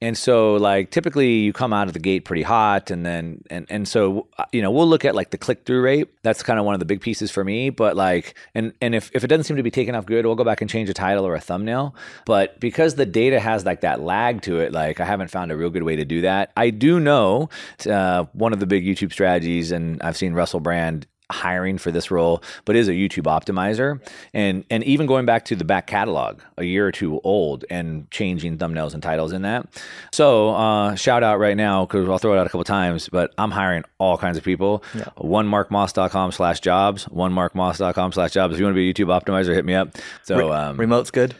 and 0.00 0.16
so 0.16 0.54
like 0.54 0.90
typically 0.90 1.40
you 1.40 1.52
come 1.52 1.72
out 1.72 1.86
of 1.86 1.92
the 1.92 2.00
gate 2.00 2.24
pretty 2.24 2.42
hot, 2.42 2.90
and 2.90 3.04
then 3.04 3.42
and 3.50 3.66
and 3.70 3.88
so 3.88 4.28
you 4.52 4.62
know 4.62 4.70
we'll 4.70 4.86
look 4.86 5.04
at 5.04 5.14
like 5.14 5.30
the 5.30 5.38
click-through 5.38 5.82
rate. 5.82 6.08
That's 6.22 6.42
kind 6.42 6.58
of 6.58 6.64
one 6.64 6.74
of 6.74 6.80
the 6.80 6.86
big 6.86 7.00
pieces 7.00 7.30
for 7.30 7.44
me. 7.44 7.70
But 7.70 7.96
like 7.96 8.34
and 8.54 8.72
and 8.80 8.94
if 8.94 9.10
if 9.14 9.24
it 9.24 9.28
doesn't 9.28 9.44
seem 9.44 9.56
to 9.56 9.62
be 9.62 9.70
taking 9.70 9.94
off 9.94 10.06
good, 10.06 10.26
we'll 10.26 10.34
go 10.34 10.44
back 10.44 10.60
and 10.60 10.70
change 10.70 10.88
a 10.88 10.94
title 10.94 11.26
or 11.26 11.34
a 11.34 11.40
thumbnail. 11.40 11.94
But 12.26 12.60
because 12.60 12.94
the 12.94 13.06
data 13.06 13.40
has 13.40 13.64
like 13.64 13.80
that 13.82 14.00
lag 14.00 14.42
to 14.42 14.60
it, 14.60 14.72
like 14.72 15.00
I 15.00 15.04
haven't 15.04 15.28
found 15.28 15.52
a 15.52 15.56
real 15.56 15.70
good 15.70 15.82
way 15.82 15.96
to 15.96 16.04
do 16.04 16.22
that. 16.22 16.52
I 16.56 16.70
do 16.70 17.00
know 17.00 17.48
uh, 17.88 18.24
one 18.32 18.52
of 18.52 18.60
the 18.60 18.66
big 18.66 18.84
YouTube 18.84 19.12
strategies, 19.12 19.72
and 19.72 20.02
I've 20.02 20.16
seen 20.16 20.34
Russell 20.34 20.60
Brand 20.60 21.06
hiring 21.30 21.78
for 21.78 21.90
this 21.90 22.10
role, 22.10 22.42
but 22.64 22.76
is 22.76 22.88
a 22.88 22.92
YouTube 22.92 23.24
optimizer. 23.24 24.00
And 24.32 24.64
and 24.70 24.84
even 24.84 25.06
going 25.06 25.26
back 25.26 25.44
to 25.46 25.56
the 25.56 25.64
back 25.64 25.86
catalog, 25.86 26.40
a 26.58 26.64
year 26.64 26.86
or 26.86 26.92
two 26.92 27.20
old, 27.24 27.64
and 27.70 28.10
changing 28.10 28.58
thumbnails 28.58 28.94
and 28.94 29.02
titles 29.02 29.32
in 29.32 29.42
that. 29.42 29.66
So 30.12 30.50
uh, 30.50 30.94
shout 30.94 31.22
out 31.22 31.38
right 31.38 31.56
now 31.56 31.86
because 31.86 32.08
I'll 32.08 32.18
throw 32.18 32.34
it 32.34 32.38
out 32.38 32.46
a 32.46 32.50
couple 32.50 32.64
times, 32.64 33.08
but 33.08 33.32
I'm 33.38 33.50
hiring 33.50 33.84
all 33.98 34.18
kinds 34.18 34.38
of 34.38 34.44
people. 34.44 34.84
Yeah. 34.94 35.04
Onemarkmoss.com 35.18 36.32
slash 36.32 36.60
jobs. 36.60 37.06
Onemarkmoss.com 37.06 38.12
slash 38.12 38.32
jobs. 38.32 38.54
If 38.54 38.60
you 38.60 38.66
want 38.66 38.74
to 38.76 38.80
be 38.80 38.90
a 38.90 38.94
YouTube 38.94 39.08
optimizer, 39.08 39.54
hit 39.54 39.64
me 39.64 39.74
up. 39.74 39.96
So 40.22 40.52
um, 40.52 40.76
Remote's 40.76 41.10
good. 41.10 41.34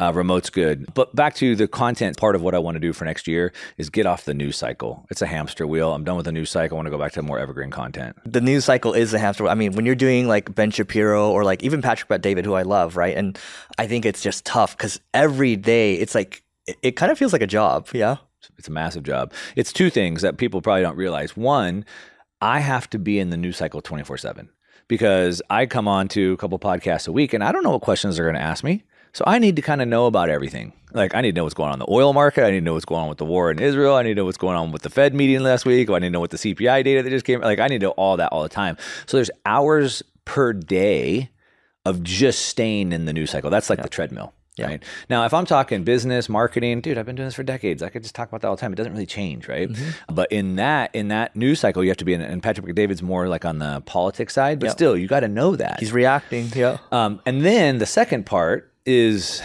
Uh, 0.00 0.12
remote's 0.14 0.48
good. 0.48 0.86
But 0.94 1.14
back 1.14 1.34
to 1.36 1.56
the 1.56 1.66
content 1.66 2.16
part 2.16 2.36
of 2.36 2.42
what 2.42 2.54
I 2.54 2.58
want 2.58 2.76
to 2.76 2.80
do 2.80 2.92
for 2.92 3.04
next 3.04 3.26
year 3.26 3.52
is 3.78 3.90
get 3.90 4.06
off 4.06 4.24
the 4.24 4.34
news 4.34 4.56
cycle. 4.56 5.04
It's 5.10 5.22
a 5.22 5.26
hamster 5.26 5.66
wheel. 5.66 5.92
I'm 5.92 6.04
done 6.04 6.16
with 6.16 6.26
the 6.26 6.32
news 6.32 6.50
cycle. 6.50 6.76
I 6.76 6.78
want 6.78 6.86
to 6.86 6.90
go 6.90 6.98
back 6.98 7.12
to 7.12 7.22
more 7.22 7.38
evergreen 7.38 7.70
content. 7.70 8.16
The 8.24 8.40
news 8.40 8.64
cycle 8.64 8.92
is 8.92 9.12
a 9.12 9.18
hamster 9.18 9.42
wheel. 9.42 9.50
I 9.50 9.56
mean, 9.56 9.72
when 9.72 9.86
you're 9.86 9.96
doing 9.96 10.28
like 10.28 10.54
Ben 10.54 10.70
Shapiro 10.70 11.30
or 11.30 11.42
like 11.42 11.64
even 11.64 11.82
Patrick 11.82 12.08
Bet 12.08 12.22
David, 12.22 12.44
who 12.44 12.54
I 12.54 12.62
love, 12.62 12.96
right? 12.96 13.16
And 13.16 13.36
I 13.76 13.88
think 13.88 14.06
it's 14.06 14.22
just 14.22 14.44
tough 14.44 14.76
because 14.76 15.00
every 15.14 15.56
day 15.56 15.94
it's 15.94 16.14
like, 16.14 16.44
it, 16.68 16.76
it 16.82 16.92
kind 16.92 17.10
of 17.10 17.18
feels 17.18 17.32
like 17.32 17.42
a 17.42 17.46
job. 17.46 17.88
Yeah. 17.92 18.18
It's 18.56 18.68
a 18.68 18.72
massive 18.72 19.02
job. 19.02 19.32
It's 19.56 19.72
two 19.72 19.90
things 19.90 20.22
that 20.22 20.36
people 20.36 20.62
probably 20.62 20.82
don't 20.82 20.96
realize. 20.96 21.36
One, 21.36 21.84
I 22.40 22.60
have 22.60 22.88
to 22.90 23.00
be 23.00 23.18
in 23.18 23.30
the 23.30 23.36
news 23.36 23.56
cycle 23.56 23.80
24 23.80 24.18
7 24.18 24.48
because 24.86 25.42
I 25.50 25.66
come 25.66 25.88
on 25.88 26.06
to 26.08 26.32
a 26.32 26.36
couple 26.36 26.58
podcasts 26.60 27.08
a 27.08 27.12
week 27.12 27.32
and 27.32 27.42
I 27.42 27.50
don't 27.50 27.64
know 27.64 27.70
what 27.70 27.82
questions 27.82 28.16
they're 28.16 28.26
going 28.26 28.36
to 28.36 28.40
ask 28.40 28.62
me. 28.62 28.84
So 29.18 29.24
I 29.26 29.40
need 29.40 29.56
to 29.56 29.62
kind 29.62 29.82
of 29.82 29.88
know 29.88 30.06
about 30.06 30.28
everything. 30.28 30.72
Like 30.92 31.12
I 31.12 31.22
need 31.22 31.32
to 31.32 31.40
know 31.40 31.42
what's 31.42 31.52
going 31.52 31.70
on 31.70 31.72
in 31.72 31.78
the 31.80 31.90
oil 31.90 32.12
market. 32.12 32.44
I 32.44 32.52
need 32.52 32.60
to 32.60 32.64
know 32.64 32.74
what's 32.74 32.84
going 32.84 33.02
on 33.02 33.08
with 33.08 33.18
the 33.18 33.24
war 33.24 33.50
in 33.50 33.58
Israel. 33.58 33.96
I 33.96 34.04
need 34.04 34.10
to 34.10 34.14
know 34.14 34.26
what's 34.26 34.36
going 34.36 34.56
on 34.56 34.70
with 34.70 34.82
the 34.82 34.90
Fed 34.90 35.12
meeting 35.12 35.40
last 35.40 35.66
week. 35.66 35.90
I 35.90 35.94
need 35.94 36.06
to 36.06 36.10
know 36.10 36.20
what 36.20 36.30
the 36.30 36.36
CPI 36.36 36.84
data 36.84 37.02
that 37.02 37.10
just 37.10 37.26
came. 37.26 37.40
Like 37.40 37.58
I 37.58 37.66
need 37.66 37.80
to 37.80 37.86
know 37.86 37.92
all 37.96 38.16
that 38.18 38.28
all 38.30 38.44
the 38.44 38.48
time. 38.48 38.76
So 39.06 39.16
there's 39.16 39.32
hours 39.44 40.04
per 40.24 40.52
day 40.52 41.30
of 41.84 42.04
just 42.04 42.46
staying 42.46 42.92
in 42.92 43.06
the 43.06 43.12
news 43.12 43.30
cycle. 43.30 43.50
That's 43.50 43.68
like 43.68 43.80
yeah. 43.80 43.82
the 43.82 43.88
treadmill. 43.88 44.34
Yeah. 44.56 44.66
Right. 44.66 44.84
Now, 45.10 45.24
if 45.24 45.34
I'm 45.34 45.46
talking 45.46 45.82
business, 45.82 46.28
marketing, 46.28 46.80
dude, 46.80 46.96
I've 46.96 47.06
been 47.06 47.16
doing 47.16 47.26
this 47.26 47.34
for 47.34 47.42
decades. 47.42 47.82
I 47.82 47.88
could 47.88 48.02
just 48.02 48.14
talk 48.14 48.28
about 48.28 48.42
that 48.42 48.48
all 48.48 48.54
the 48.56 48.60
time. 48.60 48.72
It 48.72 48.76
doesn't 48.76 48.92
really 48.92 49.06
change, 49.06 49.48
right? 49.48 49.68
Mm-hmm. 49.68 50.14
But 50.14 50.30
in 50.30 50.56
that 50.56 50.94
in 50.94 51.08
that 51.08 51.34
news 51.34 51.58
cycle, 51.58 51.82
you 51.82 51.90
have 51.90 51.96
to 51.96 52.04
be 52.04 52.14
in. 52.14 52.20
And 52.20 52.40
Patrick 52.40 52.72
David's 52.76 53.02
more 53.02 53.28
like 53.28 53.44
on 53.44 53.58
the 53.58 53.82
politics 53.84 54.34
side, 54.34 54.60
but 54.60 54.66
yep. 54.66 54.72
still, 54.76 54.96
you 54.96 55.08
got 55.08 55.20
to 55.20 55.28
know 55.28 55.56
that 55.56 55.80
he's 55.80 55.92
reacting. 55.92 56.52
Yeah. 56.54 56.78
Um, 56.92 57.20
and 57.26 57.44
then 57.44 57.78
the 57.78 57.86
second 57.86 58.24
part 58.24 58.72
is 58.88 59.42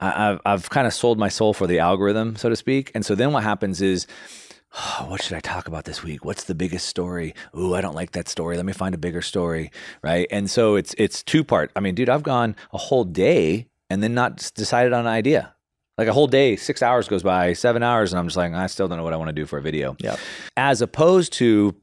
I've, 0.00 0.40
I've 0.46 0.70
kind 0.70 0.86
of 0.86 0.94
sold 0.94 1.18
my 1.18 1.28
soul 1.28 1.52
for 1.52 1.66
the 1.66 1.80
algorithm, 1.80 2.36
so 2.36 2.48
to 2.48 2.56
speak. 2.56 2.92
And 2.94 3.04
so 3.04 3.14
then 3.14 3.32
what 3.32 3.42
happens 3.42 3.82
is, 3.82 4.06
oh, 4.74 5.06
what 5.08 5.22
should 5.22 5.36
I 5.36 5.40
talk 5.40 5.66
about 5.66 5.84
this 5.84 6.02
week? 6.02 6.24
What's 6.24 6.44
the 6.44 6.54
biggest 6.54 6.86
story? 6.86 7.34
Ooh, 7.56 7.74
I 7.74 7.80
don't 7.80 7.94
like 7.94 8.12
that 8.12 8.28
story. 8.28 8.56
Let 8.56 8.66
me 8.66 8.72
find 8.72 8.94
a 8.94 8.98
bigger 8.98 9.22
story, 9.22 9.70
right? 10.02 10.26
And 10.30 10.48
so 10.48 10.76
it's 10.76 10.94
it's 10.96 11.22
two 11.22 11.44
part. 11.44 11.70
I 11.76 11.80
mean, 11.80 11.94
dude, 11.94 12.08
I've 12.08 12.22
gone 12.22 12.56
a 12.72 12.78
whole 12.78 13.04
day 13.04 13.66
and 13.90 14.02
then 14.02 14.14
not 14.14 14.50
decided 14.54 14.92
on 14.92 15.00
an 15.00 15.12
idea. 15.12 15.54
Like 15.96 16.08
a 16.08 16.12
whole 16.12 16.26
day, 16.26 16.56
six 16.56 16.82
hours 16.82 17.06
goes 17.06 17.22
by, 17.22 17.52
seven 17.52 17.84
hours, 17.84 18.12
and 18.12 18.18
I'm 18.18 18.26
just 18.26 18.36
like, 18.36 18.52
I 18.52 18.66
still 18.66 18.88
don't 18.88 18.98
know 18.98 19.04
what 19.04 19.12
I 19.12 19.16
want 19.16 19.28
to 19.28 19.32
do 19.32 19.46
for 19.46 19.58
a 19.58 19.62
video. 19.62 19.96
Yeah. 20.00 20.16
As 20.56 20.82
opposed 20.82 21.32
to, 21.34 21.76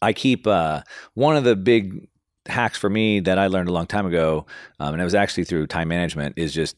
I 0.00 0.14
keep 0.14 0.46
uh, 0.46 0.82
one 1.12 1.36
of 1.36 1.44
the 1.44 1.54
big 1.54 2.08
hacks 2.48 2.78
for 2.78 2.90
me 2.90 3.20
that 3.20 3.38
I 3.38 3.46
learned 3.48 3.68
a 3.68 3.72
long 3.72 3.86
time 3.86 4.06
ago, 4.06 4.46
um, 4.80 4.94
and 4.94 5.00
it 5.00 5.04
was 5.04 5.14
actually 5.14 5.44
through 5.44 5.66
time 5.66 5.88
management, 5.88 6.34
is 6.36 6.52
just 6.52 6.76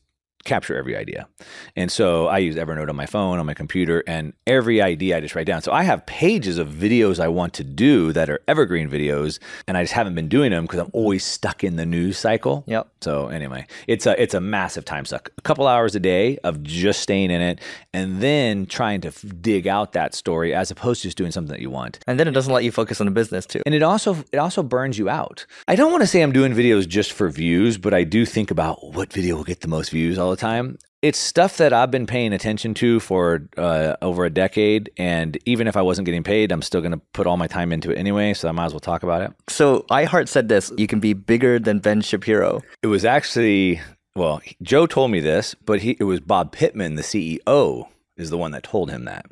capture 0.48 0.76
every 0.76 0.96
idea. 0.96 1.28
And 1.76 1.92
so 1.92 2.26
I 2.26 2.38
use 2.38 2.56
Evernote 2.56 2.88
on 2.88 2.96
my 2.96 3.06
phone, 3.06 3.38
on 3.38 3.46
my 3.46 3.54
computer, 3.54 4.02
and 4.06 4.32
every 4.46 4.82
idea 4.82 5.16
I 5.16 5.20
just 5.20 5.34
write 5.34 5.46
down. 5.46 5.62
So 5.62 5.72
I 5.72 5.82
have 5.82 6.04
pages 6.06 6.58
of 6.58 6.68
videos 6.68 7.20
I 7.20 7.28
want 7.28 7.52
to 7.54 7.64
do 7.64 8.12
that 8.14 8.28
are 8.30 8.40
evergreen 8.48 8.90
videos, 8.90 9.38
and 9.66 9.76
I 9.76 9.82
just 9.82 9.92
haven't 9.92 10.14
been 10.14 10.28
doing 10.28 10.50
them 10.50 10.64
because 10.64 10.80
I'm 10.80 10.90
always 10.92 11.24
stuck 11.24 11.62
in 11.62 11.76
the 11.76 11.86
news 11.86 12.18
cycle. 12.18 12.64
Yep. 12.66 12.88
So 13.02 13.28
anyway, 13.28 13.66
it's 13.86 14.06
a 14.06 14.20
it's 14.20 14.34
a 14.34 14.40
massive 14.40 14.84
time 14.84 15.04
suck. 15.04 15.30
A 15.38 15.42
couple 15.42 15.66
hours 15.66 15.94
a 15.94 16.00
day 16.00 16.38
of 16.38 16.62
just 16.62 17.00
staying 17.00 17.30
in 17.30 17.40
it, 17.40 17.60
and 17.92 18.20
then 18.20 18.66
trying 18.66 19.00
to 19.02 19.08
f- 19.08 19.24
dig 19.40 19.66
out 19.66 19.92
that 19.92 20.14
story 20.14 20.54
as 20.54 20.70
opposed 20.70 21.02
to 21.02 21.08
just 21.08 21.18
doing 21.18 21.30
something 21.30 21.52
that 21.52 21.60
you 21.60 21.70
want. 21.70 21.98
And 22.06 22.18
then 22.18 22.26
it 22.26 22.32
doesn't 22.32 22.52
let 22.52 22.64
you 22.64 22.72
focus 22.72 23.00
on 23.00 23.06
the 23.06 23.12
business 23.12 23.46
too. 23.46 23.62
And 23.66 23.74
it 23.74 23.82
also 23.82 24.16
it 24.32 24.38
also 24.38 24.62
burns 24.62 24.98
you 24.98 25.08
out. 25.08 25.46
I 25.68 25.76
don't 25.76 25.92
want 25.92 26.02
to 26.02 26.06
say 26.06 26.22
I'm 26.22 26.32
doing 26.32 26.52
videos 26.54 26.88
just 26.88 27.12
for 27.12 27.28
views, 27.28 27.78
but 27.78 27.92
I 27.92 28.04
do 28.04 28.24
think 28.24 28.50
about 28.50 28.94
what 28.94 29.12
video 29.12 29.36
will 29.36 29.44
get 29.44 29.60
the 29.60 29.68
most 29.68 29.90
views 29.90 30.18
all 30.18 30.30
the 30.30 30.36
time. 30.38 30.78
It's 31.00 31.18
stuff 31.18 31.58
that 31.58 31.72
I've 31.72 31.90
been 31.92 32.06
paying 32.06 32.32
attention 32.32 32.74
to 32.74 32.98
for 32.98 33.48
uh, 33.56 33.96
over 34.02 34.24
a 34.24 34.30
decade, 34.30 34.90
and 34.96 35.38
even 35.46 35.68
if 35.68 35.76
I 35.76 35.82
wasn't 35.82 36.06
getting 36.06 36.24
paid, 36.24 36.50
I'm 36.50 36.62
still 36.62 36.80
going 36.80 36.92
to 36.92 37.00
put 37.12 37.26
all 37.26 37.36
my 37.36 37.46
time 37.46 37.72
into 37.72 37.92
it 37.92 37.98
anyway. 37.98 38.34
So 38.34 38.48
I 38.48 38.52
might 38.52 38.66
as 38.66 38.72
well 38.72 38.80
talk 38.80 39.04
about 39.04 39.22
it. 39.22 39.32
So 39.48 39.84
iHeart 39.90 40.28
said 40.28 40.48
this: 40.48 40.72
you 40.76 40.88
can 40.88 40.98
be 40.98 41.12
bigger 41.12 41.60
than 41.60 41.78
Ben 41.78 42.00
Shapiro. 42.00 42.62
It 42.82 42.88
was 42.88 43.04
actually 43.04 43.80
well, 44.18 44.40
Joe 44.62 44.86
told 44.86 45.12
me 45.12 45.20
this, 45.20 45.54
but 45.54 45.80
he 45.80 45.96
it 46.00 46.04
was 46.04 46.18
Bob 46.18 46.50
Pittman, 46.50 46.96
the 46.96 47.02
CEO, 47.02 47.86
is 48.18 48.30
the 48.30 48.38
one 48.38 48.50
that 48.52 48.62
told 48.62 48.90
him 48.90 49.04
that. 49.04 49.26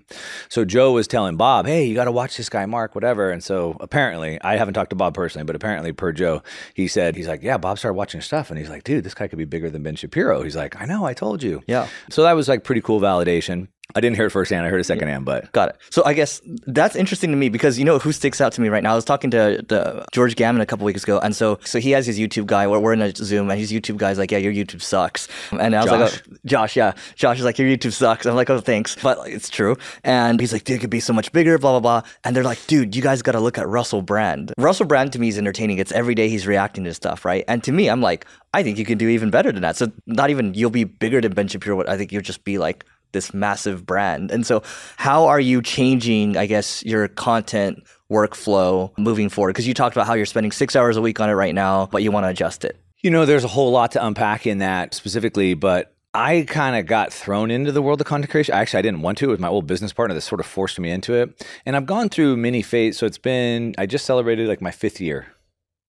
So 0.49 0.65
Joe 0.65 0.93
was 0.93 1.07
telling 1.07 1.37
Bob, 1.37 1.67
"Hey, 1.67 1.85
you 1.85 1.95
got 1.95 2.05
to 2.05 2.13
watch 2.13 2.37
this 2.37 2.49
guy, 2.49 2.65
Mark, 2.67 2.95
whatever." 2.95 3.31
And 3.31 3.43
so 3.43 3.77
apparently, 3.81 4.41
I 4.43 4.57
haven't 4.57 4.75
talked 4.75 4.91
to 4.91 4.97
Bob 4.97 5.15
personally, 5.15 5.45
but 5.45 5.57
apparently, 5.57 5.93
per 5.93 6.13
Joe, 6.13 6.43
he 6.75 6.89
said 6.89 7.17
he's 7.17 7.29
like, 7.29 7.43
"Yeah, 7.43 7.59
Bob 7.59 7.79
started 7.79 7.97
watching 7.97 8.21
stuff, 8.21 8.51
and 8.51 8.59
he's 8.59 8.69
like, 8.69 8.85
dude, 8.85 9.05
this 9.05 9.15
guy 9.15 9.29
could 9.29 9.39
be 9.39 9.45
bigger 9.45 9.71
than 9.71 9.83
Ben 9.83 9.97
Shapiro." 9.97 10.43
He's 10.43 10.57
like, 10.57 10.81
"I 10.81 10.85
know, 10.85 11.05
I 11.05 11.15
told 11.15 11.43
you." 11.43 11.63
Yeah. 11.67 11.89
So 12.11 12.23
that 12.23 12.33
was 12.33 12.49
like 12.49 12.65
pretty 12.65 12.81
cool 12.81 13.01
validation. 13.01 13.69
I 13.95 14.01
didn't 14.01 14.17
hear 14.17 14.27
it 14.27 14.31
firsthand. 14.31 14.67
I 14.67 14.69
heard 14.69 14.81
it 14.81 14.85
secondhand, 14.85 15.25
but 15.25 15.51
Got 15.53 15.71
it. 15.71 15.77
So 15.91 16.03
I 16.05 16.13
guess 16.13 16.43
that's 16.67 16.97
interesting 16.97 17.31
to 17.31 17.37
me 17.37 17.49
because 17.49 17.79
you 17.79 17.85
know 17.85 17.99
who 17.99 18.13
sticks 18.13 18.41
out 18.41 18.53
to 18.53 18.61
me 18.61 18.69
right 18.69 18.83
now. 18.83 18.93
I 18.93 18.95
was 18.95 19.05
talking 19.05 19.31
to, 19.31 19.63
to 19.63 20.05
George 20.13 20.37
Gammon 20.37 20.61
a 20.61 20.67
couple 20.67 20.85
weeks 20.85 21.05
ago, 21.05 21.19
and 21.19 21.35
so 21.35 21.59
so 21.65 21.79
he 21.79 21.93
has 21.93 22.05
his 22.07 22.19
YouTube 22.19 22.47
guy. 22.47 22.67
We're, 22.67 22.79
we're 22.81 22.93
in 22.93 23.01
a 23.01 23.15
Zoom, 23.15 23.49
and 23.51 23.59
his 23.59 23.73
YouTube 23.73 23.97
guy's 23.97 24.19
like, 24.19 24.31
"Yeah, 24.33 24.39
your 24.39 24.53
YouTube 24.53 24.83
sucks." 24.83 25.29
And 25.53 25.75
I 25.75 25.83
was 25.83 25.91
like, 25.91 26.11
Josh? 26.11 26.23
oh, 26.31 26.37
"Josh, 26.45 26.77
yeah." 26.77 26.93
Josh 27.15 27.39
is 27.39 27.45
like, 27.45 27.59
"Your 27.59 27.69
YouTube 27.69 27.93
sucks." 27.93 28.27
I'm 28.27 28.35
like, 28.35 28.51
"Oh, 28.51 28.61
thanks," 28.61 28.97
but 29.03 29.19
like, 29.19 29.33
it's 29.33 29.49
true. 29.49 29.77
And 30.05 30.41
he's 30.41 30.53
like, 30.53 30.65
"Dude, 30.65 30.77
it 30.77 30.81
could 30.81 30.91
be 30.91 31.01
so 31.01 31.13
much 31.13 31.33
bigger." 31.33 31.57
Blah 31.59 31.79
blah 31.79 32.01
blah. 32.01 32.11
And 32.25 32.35
they're 32.37 32.45
like, 32.45 32.67
"Dude, 32.67 32.95
you 32.95 33.03
guys 33.03 33.23
got 33.23 33.33
to 33.33 33.41
look 33.41 33.57
at 33.57 33.69
Russell 33.69 34.03
Brand. 34.03 34.53
Russell 34.59 34.87
Brand 34.87 35.13
to 35.13 35.19
me 35.19 35.29
is 35.29 35.39
entertaining. 35.39 35.79
It's 35.79 35.93
every 35.93 36.15
day 36.15 36.29
he's 36.29 36.47
reacting 36.47 36.85
to 36.85 36.93
stuff, 36.93 37.25
right? 37.25 37.45
And 37.49 37.63
to 37.65 37.73
me, 37.73 37.89
I'm 37.89 38.03
like, 38.03 38.27
I 38.53 38.63
think 38.63 38.79
you 38.79 38.85
can 38.85 38.99
do 38.99 39.09
even 39.09 39.31
better 39.31 39.53
than 39.53 39.63
that. 39.63 39.77
So 39.77 39.93
not 40.07 40.31
even 40.31 40.55
you'll 40.55 40.71
be 40.71 40.85
bigger 40.85 41.21
than 41.21 41.33
Ben 41.33 41.49
Shapiro. 41.49 41.87
I 41.87 41.97
think 41.97 42.13
you'll 42.13 42.23
just 42.23 42.45
be 42.45 42.59
like 42.59 42.85
this 43.17 43.33
massive 43.33 43.87
brand. 43.87 44.31
And 44.31 44.47
so, 44.47 44.63
how 44.97 45.27
are 45.27 45.41
you 45.41 45.63
changing, 45.63 46.37
I 46.37 46.47
guess, 46.47 46.85
your 46.85 47.09
content 47.09 47.83
workflow 48.11 48.97
moving 48.99 49.29
forward? 49.29 49.55
Because 49.55 49.67
you 49.67 49.75
talked 49.75 49.97
about 49.97 50.07
how 50.07 50.15
you're 50.15 50.27
spending 50.27 50.53
six 50.53 50.77
hours 50.77 50.97
a 50.97 51.01
week 51.01 51.19
on 51.19 51.31
it 51.31 51.33
right 51.33 51.55
now, 51.55 51.87
but 51.87 52.03
you 52.03 52.13
want 52.13 52.25
to 52.25 52.29
adjust 52.29 52.65
it. 52.65 52.79
You 53.01 53.11
know, 53.11 53.25
there's 53.25 53.45
a 53.45 53.49
whole 53.49 53.71
lot 53.71 53.93
to 53.93 54.07
unpack 54.07 54.47
in 54.47 54.59
that 54.59 54.95
specifically, 54.95 55.55
but 55.55 55.95
I 56.13 56.45
kind 56.49 56.77
of 56.77 56.87
got 56.87 57.13
thrown 57.13 57.51
into 57.51 57.73
the 57.73 57.83
world 57.83 58.01
of 58.01 58.07
content 58.07 58.31
creation. 58.31 58.55
Actually, 58.55 58.79
I 58.79 58.83
didn't 58.83 59.03
want 59.03 59.19
to. 59.19 59.27
It 59.27 59.33
was 59.33 59.41
my 59.41 59.49
old 59.49 59.67
business 59.67 59.93
partner 59.93 60.15
that 60.15 60.23
sort 60.23 60.41
of 60.41 60.47
forced 60.47 60.79
me 60.79 60.91
into 60.91 61.15
it. 61.15 61.47
And 61.67 61.77
I've 61.77 61.87
gone 61.87 62.09
through 62.09 62.37
many 62.37 62.63
phases. 62.63 62.99
So 62.99 63.07
it's 63.07 63.19
been, 63.19 63.75
I 63.77 63.87
just 63.87 64.07
celebrated 64.07 64.49
like 64.49 64.63
my 64.63 64.71
fifth 64.71 65.01
year 65.01 65.27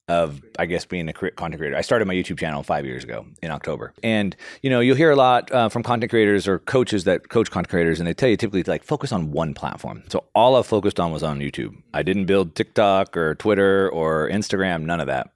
of, 0.08 0.42
I 0.58 0.66
guess, 0.66 0.86
being 0.86 1.10
a 1.10 1.14
content 1.14 1.58
creator. 1.58 1.76
I 1.76 1.82
started 1.82 2.06
my 2.06 2.14
YouTube 2.14 2.40
channel 2.40 2.64
five 2.64 2.86
years 2.86 3.04
ago 3.04 3.26
in 3.44 3.52
October. 3.52 3.94
And, 4.04 4.36
you 4.62 4.70
know, 4.70 4.80
you'll 4.80 4.96
hear 4.96 5.12
a 5.12 5.16
lot 5.16 5.52
uh, 5.52 5.68
from 5.68 5.84
content 5.84 6.10
creators 6.10 6.48
or 6.48 6.60
coaches 6.60 7.04
that 7.04 7.28
coach 7.30 7.52
content 7.52 7.70
creators, 7.70 8.00
and 8.00 8.08
they 8.08 8.14
tell 8.14 8.30
you 8.30 8.38
typically 8.38 8.64
to 8.64 8.72
like 8.72 8.84
focus 8.84 9.12
on 9.12 9.32
one 9.32 9.54
platform. 9.54 10.04
So 10.08 10.24
all 10.34 10.56
I 10.56 10.62
focused 10.62 11.00
on 11.00 11.12
was 11.12 11.24
on 11.24 11.40
YouTube. 11.40 11.76
I 11.94 12.04
didn't 12.04 12.26
build 12.26 12.56
TikTok 12.56 13.18
or 13.18 13.36
Twitter 13.36 13.90
or 13.90 14.30
Instagram, 14.30 14.84
none 14.84 15.02
of 15.02 15.08
that. 15.08 15.32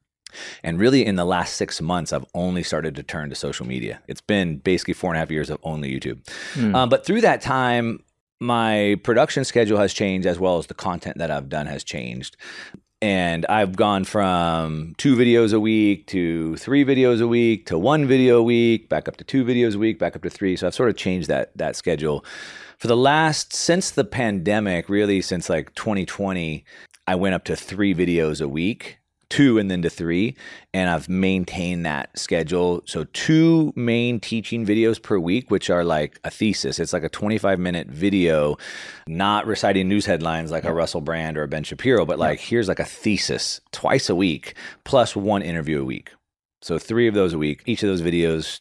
And 0.64 0.80
really, 0.80 1.06
in 1.06 1.18
the 1.18 1.26
last 1.26 1.58
six 1.58 1.82
months, 1.82 2.14
I've 2.14 2.26
only 2.34 2.64
started 2.64 2.96
to 2.96 3.04
turn 3.04 3.30
to 3.30 3.36
social 3.36 3.68
media. 3.68 4.02
It's 4.08 4.22
been 4.22 4.60
basically 4.60 4.94
four 4.94 5.10
and 5.10 5.18
a 5.18 5.20
half 5.20 5.30
years 5.30 5.50
of 5.50 5.58
only 5.64 5.92
YouTube. 5.94 6.26
Um, 6.74 6.88
but 6.88 7.06
through 7.06 7.20
that 7.22 7.42
time, 7.42 8.02
my 8.40 8.98
production 9.04 9.44
schedule 9.44 9.78
has 9.78 9.94
changed 9.94 10.26
as 10.26 10.40
well 10.40 10.58
as 10.58 10.68
the 10.68 10.74
content 10.74 11.18
that 11.18 11.30
I've 11.30 11.50
done 11.50 11.66
has 11.66 11.84
changed. 11.84 12.38
And 13.02 13.48
I've 13.48 13.76
gone 13.76 14.04
from 14.04 14.94
two 14.98 15.16
videos 15.16 15.54
a 15.54 15.60
week 15.60 16.06
to 16.08 16.56
three 16.58 16.86
videos 16.86 17.20
a 17.20 17.28
week 17.28 17.66
to 17.66 17.78
one 17.78 18.06
video 18.06 18.38
a 18.38 18.44
week, 18.44 18.90
back 18.90 19.08
up 19.08 19.18
to 19.18 19.24
two 19.24 19.44
videos 19.44 19.76
a 19.76 19.80
week, 19.80 19.98
back 19.98 20.16
up 20.16 20.22
to 20.22 20.30
three. 20.30 20.56
So 20.56 20.68
I've 20.68 20.76
sort 20.76 20.90
of 20.90 20.98
changed 20.98 21.28
that 21.28 21.56
that 21.58 21.76
schedule. 21.76 22.24
For 22.78 22.88
the 22.88 22.98
last 22.98 23.54
since 23.54 23.90
the 23.90 24.04
pandemic, 24.04 24.88
really 24.88 25.22
since 25.22 25.50
like 25.50 25.74
2020, 25.74 26.64
I 27.08 27.16
went 27.16 27.34
up 27.34 27.44
to 27.46 27.56
three 27.56 27.96
videos 27.96 28.40
a 28.40 28.48
week 28.48 29.01
two 29.32 29.58
and 29.58 29.72
then 29.72 29.82
to 29.82 29.90
three. 29.90 30.36
And 30.74 30.90
I've 30.90 31.10
maintained 31.10 31.86
that 31.86 32.18
schedule. 32.18 32.84
So, 32.86 33.06
two 33.14 33.74
main 33.76 34.20
teaching 34.20 34.66
videos 34.66 35.02
per 35.02 35.18
week, 35.18 35.50
which 35.50 35.72
are 35.72 35.84
like 35.84 36.20
a 36.24 36.30
thesis. 36.30 36.78
It's 36.78 36.94
like 36.94 37.04
a 37.04 37.10
25 37.10 37.58
minute 37.58 37.88
video, 37.88 38.58
not 39.08 39.48
reciting 39.48 39.90
news 39.90 40.06
headlines 40.06 40.52
like 40.52 40.66
a 40.66 40.74
Russell 40.74 41.02
Brand 41.02 41.38
or 41.38 41.44
a 41.44 41.48
Ben 41.48 41.64
Shapiro, 41.64 42.06
but 42.06 42.20
like 42.20 42.40
here's 42.40 42.68
like 42.68 42.80
a 42.80 42.86
thesis 42.86 43.62
twice 43.72 44.10
a 44.10 44.16
week, 44.16 44.56
plus 44.84 45.16
one 45.16 45.42
interview 45.42 45.82
a 45.82 45.86
week. 45.86 46.12
So, 46.62 46.78
three 46.78 47.08
of 47.08 47.16
those 47.16 47.34
a 47.34 47.40
week. 47.40 47.64
Each 47.66 47.82
of 47.82 47.90
those 47.90 48.02
videos 48.02 48.60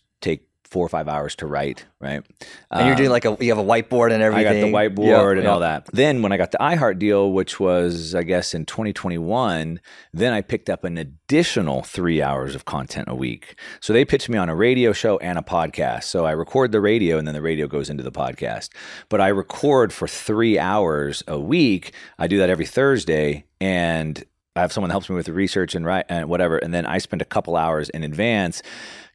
four 0.70 0.86
or 0.86 0.88
five 0.88 1.08
hours 1.08 1.34
to 1.36 1.46
write, 1.46 1.84
right? 2.00 2.24
And 2.70 2.86
you're 2.86 2.94
doing 2.94 3.08
um, 3.08 3.12
like 3.12 3.24
a, 3.24 3.36
you 3.40 3.50
have 3.50 3.58
a 3.58 3.64
whiteboard 3.64 4.12
and 4.12 4.22
everything. 4.22 4.46
I 4.46 4.60
got 4.60 4.66
the 4.66 5.02
whiteboard 5.02 5.32
and 5.32 5.42
yeah. 5.42 5.50
all 5.50 5.60
that. 5.60 5.88
Then 5.92 6.22
when 6.22 6.30
I 6.30 6.36
got 6.36 6.52
the 6.52 6.58
iHeart 6.58 7.00
deal, 7.00 7.32
which 7.32 7.58
was 7.58 8.14
I 8.14 8.22
guess 8.22 8.54
in 8.54 8.66
2021, 8.66 9.80
then 10.12 10.32
I 10.32 10.40
picked 10.42 10.70
up 10.70 10.84
an 10.84 10.96
additional 10.96 11.82
three 11.82 12.22
hours 12.22 12.54
of 12.54 12.66
content 12.66 13.08
a 13.08 13.14
week. 13.14 13.58
So 13.80 13.92
they 13.92 14.04
pitched 14.04 14.28
me 14.28 14.38
on 14.38 14.48
a 14.48 14.54
radio 14.54 14.92
show 14.92 15.18
and 15.18 15.38
a 15.38 15.42
podcast. 15.42 16.04
So 16.04 16.24
I 16.24 16.30
record 16.30 16.70
the 16.70 16.80
radio 16.80 17.18
and 17.18 17.26
then 17.26 17.34
the 17.34 17.42
radio 17.42 17.66
goes 17.66 17.90
into 17.90 18.04
the 18.04 18.12
podcast. 18.12 18.70
But 19.08 19.20
I 19.20 19.28
record 19.28 19.92
for 19.92 20.06
three 20.06 20.56
hours 20.56 21.24
a 21.26 21.38
week. 21.38 21.92
I 22.16 22.28
do 22.28 22.38
that 22.38 22.48
every 22.48 22.66
Thursday 22.66 23.44
and 23.60 24.24
I 24.56 24.60
have 24.60 24.72
someone 24.72 24.88
that 24.88 24.94
helps 24.94 25.08
me 25.08 25.16
with 25.16 25.26
the 25.26 25.32
research 25.32 25.74
and 25.74 25.86
write 25.86 26.06
and 26.08 26.28
whatever. 26.28 26.58
And 26.58 26.74
then 26.74 26.84
I 26.84 26.98
spend 26.98 27.22
a 27.22 27.24
couple 27.24 27.56
hours 27.56 27.88
in 27.88 28.04
advance 28.04 28.62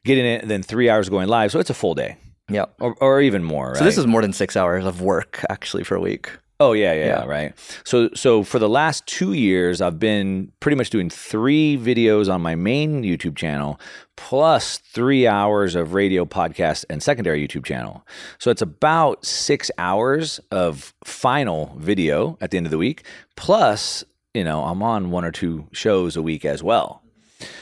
getting 0.06 0.26
it, 0.26 0.41
and 0.41 0.50
then 0.50 0.63
three 0.63 0.89
hours 0.89 1.10
going 1.10 1.28
live. 1.28 1.52
So 1.52 1.60
it's 1.60 1.70
a 1.70 1.74
full 1.74 1.96
day. 1.96 2.18
Yeah. 2.50 2.65
Or, 2.80 2.96
or 3.02 3.22
even 3.22 3.44
more. 3.44 3.76
So 3.76 3.84
this 3.84 3.98
is 3.98 4.06
more 4.08 4.22
than 4.22 4.32
six 4.32 4.56
hours 4.56 4.86
of 4.86 5.02
work 5.02 5.44
actually 5.50 5.84
for 5.84 5.96
a 5.96 6.00
week. 6.00 6.30
Oh 6.60 6.72
yeah, 6.72 6.94
yeah, 6.94 7.00
Yeah. 7.06 7.20
yeah, 7.22 7.26
right. 7.26 7.54
So 7.84 8.10
so 8.13 8.44
for 8.44 8.60
the 8.60 8.70
last 8.70 9.06
2 9.08 9.34
years 9.34 9.82
I've 9.82 10.00
been 10.00 10.52
pretty 10.62 10.78
much 10.78 10.89
doing 10.89 11.10
3 11.10 11.78
videos 11.78 12.34
on 12.34 12.41
my 12.41 12.56
main 12.56 13.04
YouTube 13.04 13.36
channel 13.36 13.78
plus 14.15 14.78
3 14.78 15.28
hours 15.28 15.76
of 15.76 15.94
radio 15.94 16.24
podcast 16.24 16.86
and 16.89 17.04
secondary 17.04 17.46
YouTube 17.46 17.65
channel. 17.65 18.06
So 18.38 18.52
it's 18.52 18.62
about 18.62 19.26
6 19.26 19.70
hours 19.78 20.39
of 20.52 20.94
final 21.04 21.76
video 21.78 22.38
at 22.39 22.52
the 22.52 22.58
end 22.58 22.68
of 22.68 22.72
the 22.72 22.78
week 22.78 23.04
plus, 23.36 24.06
you 24.34 24.44
know, 24.46 24.63
I'm 24.63 24.82
on 24.82 25.12
one 25.12 25.26
or 25.26 25.32
two 25.32 25.68
shows 25.74 26.15
a 26.15 26.22
week 26.22 26.46
as 26.46 26.63
well. 26.63 27.02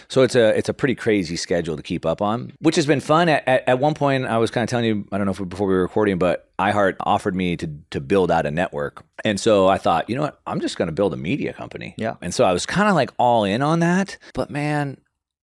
So 0.08 0.22
it's 0.24 0.36
a 0.36 0.58
it's 0.58 0.70
a 0.70 0.74
pretty 0.74 0.96
crazy 0.96 1.36
schedule 1.36 1.78
to 1.78 1.84
keep 1.84 2.06
up 2.06 2.22
on, 2.22 2.54
which 2.60 2.76
has 2.76 2.86
been 2.86 3.00
fun. 3.00 3.30
At, 3.30 3.48
at, 3.48 3.68
at 3.68 3.80
one 3.80 3.94
point, 3.94 4.26
I 4.26 4.38
was 4.38 4.52
kind 4.52 4.64
of 4.64 4.70
telling 4.70 4.86
you, 4.86 5.08
I 5.12 5.18
don't 5.18 5.26
know 5.26 5.32
if 5.32 5.40
we, 5.40 5.46
before 5.46 5.68
we 5.68 5.74
were 5.74 5.82
recording, 5.82 6.18
but 6.18 6.50
iHeart 6.60 6.96
offered 7.02 7.36
me 7.36 7.56
to 7.58 7.68
to 7.92 8.02
build 8.02 8.32
out 8.32 8.46
a 8.46 8.52
network, 8.52 9.04
and 9.24 9.40
so 9.40 9.68
I 9.68 9.78
thought, 9.78 10.10
you 10.10 10.16
know 10.16 10.22
what, 10.24 10.40
I'm 10.46 10.60
just 10.60 10.78
going 10.78 10.88
to 10.88 10.94
build 10.94 11.14
a 11.14 11.18
media 11.18 11.54
company. 11.54 11.96
Yeah. 11.98 12.16
and 12.22 12.34
so 12.34 12.44
I 12.44 12.54
was 12.54 12.66
kind 12.66 12.90
of 12.90 12.96
like 12.96 13.12
all 13.18 13.44
in 13.44 13.62
on 13.62 13.80
that. 13.80 14.18
But 14.34 14.50
man, 14.50 14.98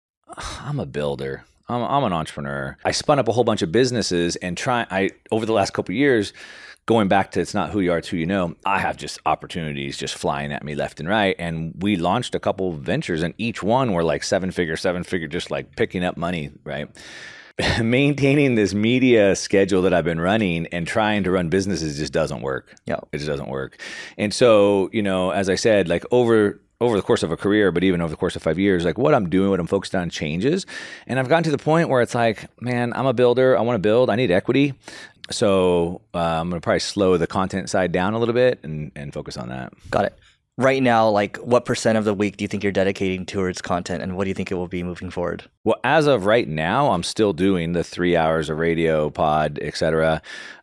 I'm 0.60 0.80
a 0.80 0.86
builder. 0.86 1.44
I'm, 1.68 1.82
I'm 1.82 2.04
an 2.04 2.12
entrepreneur. 2.12 2.76
I 2.84 2.90
spun 2.90 3.18
up 3.18 3.28
a 3.28 3.32
whole 3.32 3.44
bunch 3.44 3.62
of 3.62 3.72
businesses 3.72 4.36
and 4.36 4.56
try. 4.56 4.86
I 4.90 5.10
over 5.30 5.46
the 5.46 5.52
last 5.52 5.72
couple 5.72 5.92
of 5.92 5.96
years, 5.96 6.32
going 6.86 7.08
back 7.08 7.30
to 7.32 7.40
it's 7.40 7.54
not 7.54 7.70
who 7.70 7.80
you 7.80 7.92
are, 7.92 7.98
it's 7.98 8.08
who 8.08 8.16
you 8.16 8.26
know. 8.26 8.54
I 8.64 8.78
have 8.78 8.96
just 8.96 9.18
opportunities 9.26 9.96
just 9.96 10.14
flying 10.14 10.52
at 10.52 10.64
me 10.64 10.74
left 10.74 11.00
and 11.00 11.08
right, 11.08 11.36
and 11.38 11.74
we 11.80 11.96
launched 11.96 12.34
a 12.34 12.40
couple 12.40 12.72
ventures, 12.72 13.22
and 13.22 13.34
each 13.38 13.62
one 13.62 13.92
were 13.92 14.04
like 14.04 14.22
seven 14.22 14.50
figure, 14.50 14.76
seven 14.76 15.04
figure, 15.04 15.28
just 15.28 15.50
like 15.50 15.76
picking 15.76 16.04
up 16.04 16.16
money, 16.16 16.50
right? 16.64 16.88
Maintaining 17.82 18.54
this 18.54 18.74
media 18.74 19.36
schedule 19.36 19.82
that 19.82 19.92
I've 19.92 20.04
been 20.04 20.20
running 20.20 20.66
and 20.68 20.86
trying 20.86 21.24
to 21.24 21.30
run 21.30 21.48
businesses 21.48 21.98
just 21.98 22.12
doesn't 22.12 22.40
work. 22.40 22.74
Yeah. 22.86 23.00
It 23.12 23.18
just 23.18 23.28
doesn't 23.28 23.48
work. 23.48 23.80
And 24.16 24.32
so, 24.32 24.88
you 24.92 25.02
know, 25.02 25.30
as 25.30 25.50
I 25.50 25.56
said, 25.56 25.88
like 25.88 26.04
over 26.10 26.60
over 26.82 26.96
the 26.96 27.02
course 27.02 27.22
of 27.22 27.30
a 27.30 27.36
career, 27.36 27.70
but 27.70 27.84
even 27.84 28.00
over 28.00 28.10
the 28.10 28.16
course 28.16 28.34
of 28.34 28.42
five 28.42 28.58
years, 28.58 28.84
like 28.84 28.98
what 28.98 29.14
I'm 29.14 29.30
doing, 29.30 29.50
what 29.50 29.60
I'm 29.60 29.68
focused 29.68 29.94
on 29.94 30.10
changes. 30.10 30.66
And 31.06 31.18
I've 31.18 31.28
gotten 31.28 31.44
to 31.44 31.50
the 31.52 31.58
point 31.58 31.88
where 31.88 32.02
it's 32.02 32.14
like, 32.14 32.46
man, 32.60 32.92
I'm 32.94 33.06
a 33.06 33.12
builder. 33.12 33.56
I 33.56 33.60
want 33.60 33.76
to 33.76 33.80
build. 33.80 34.10
I 34.10 34.16
need 34.16 34.32
equity. 34.32 34.74
So 35.32 36.02
uh, 36.14 36.18
I'm 36.18 36.50
going 36.50 36.60
to 36.60 36.64
probably 36.64 36.80
slow 36.80 37.16
the 37.16 37.26
content 37.26 37.70
side 37.70 37.92
down 37.92 38.14
a 38.14 38.18
little 38.18 38.34
bit 38.34 38.60
and, 38.62 38.92
and 38.94 39.12
focus 39.12 39.36
on 39.36 39.48
that. 39.48 39.72
Got 39.90 40.06
it. 40.06 40.18
Right 40.58 40.82
now, 40.82 41.08
like 41.08 41.38
what 41.38 41.64
percent 41.64 41.96
of 41.96 42.04
the 42.04 42.12
week 42.12 42.36
do 42.36 42.44
you 42.44 42.48
think 42.48 42.62
you're 42.62 42.72
dedicating 42.72 43.24
towards 43.24 43.62
content 43.62 44.02
and 44.02 44.16
what 44.16 44.24
do 44.24 44.28
you 44.28 44.34
think 44.34 44.52
it 44.52 44.54
will 44.54 44.68
be 44.68 44.82
moving 44.82 45.10
forward? 45.10 45.44
Well, 45.64 45.80
as 45.82 46.06
of 46.06 46.26
right 46.26 46.46
now, 46.46 46.92
I'm 46.92 47.02
still 47.02 47.32
doing 47.32 47.72
the 47.72 47.82
three 47.82 48.16
hours 48.16 48.50
of 48.50 48.58
radio, 48.58 49.08
pod, 49.08 49.58
etc. 49.62 50.20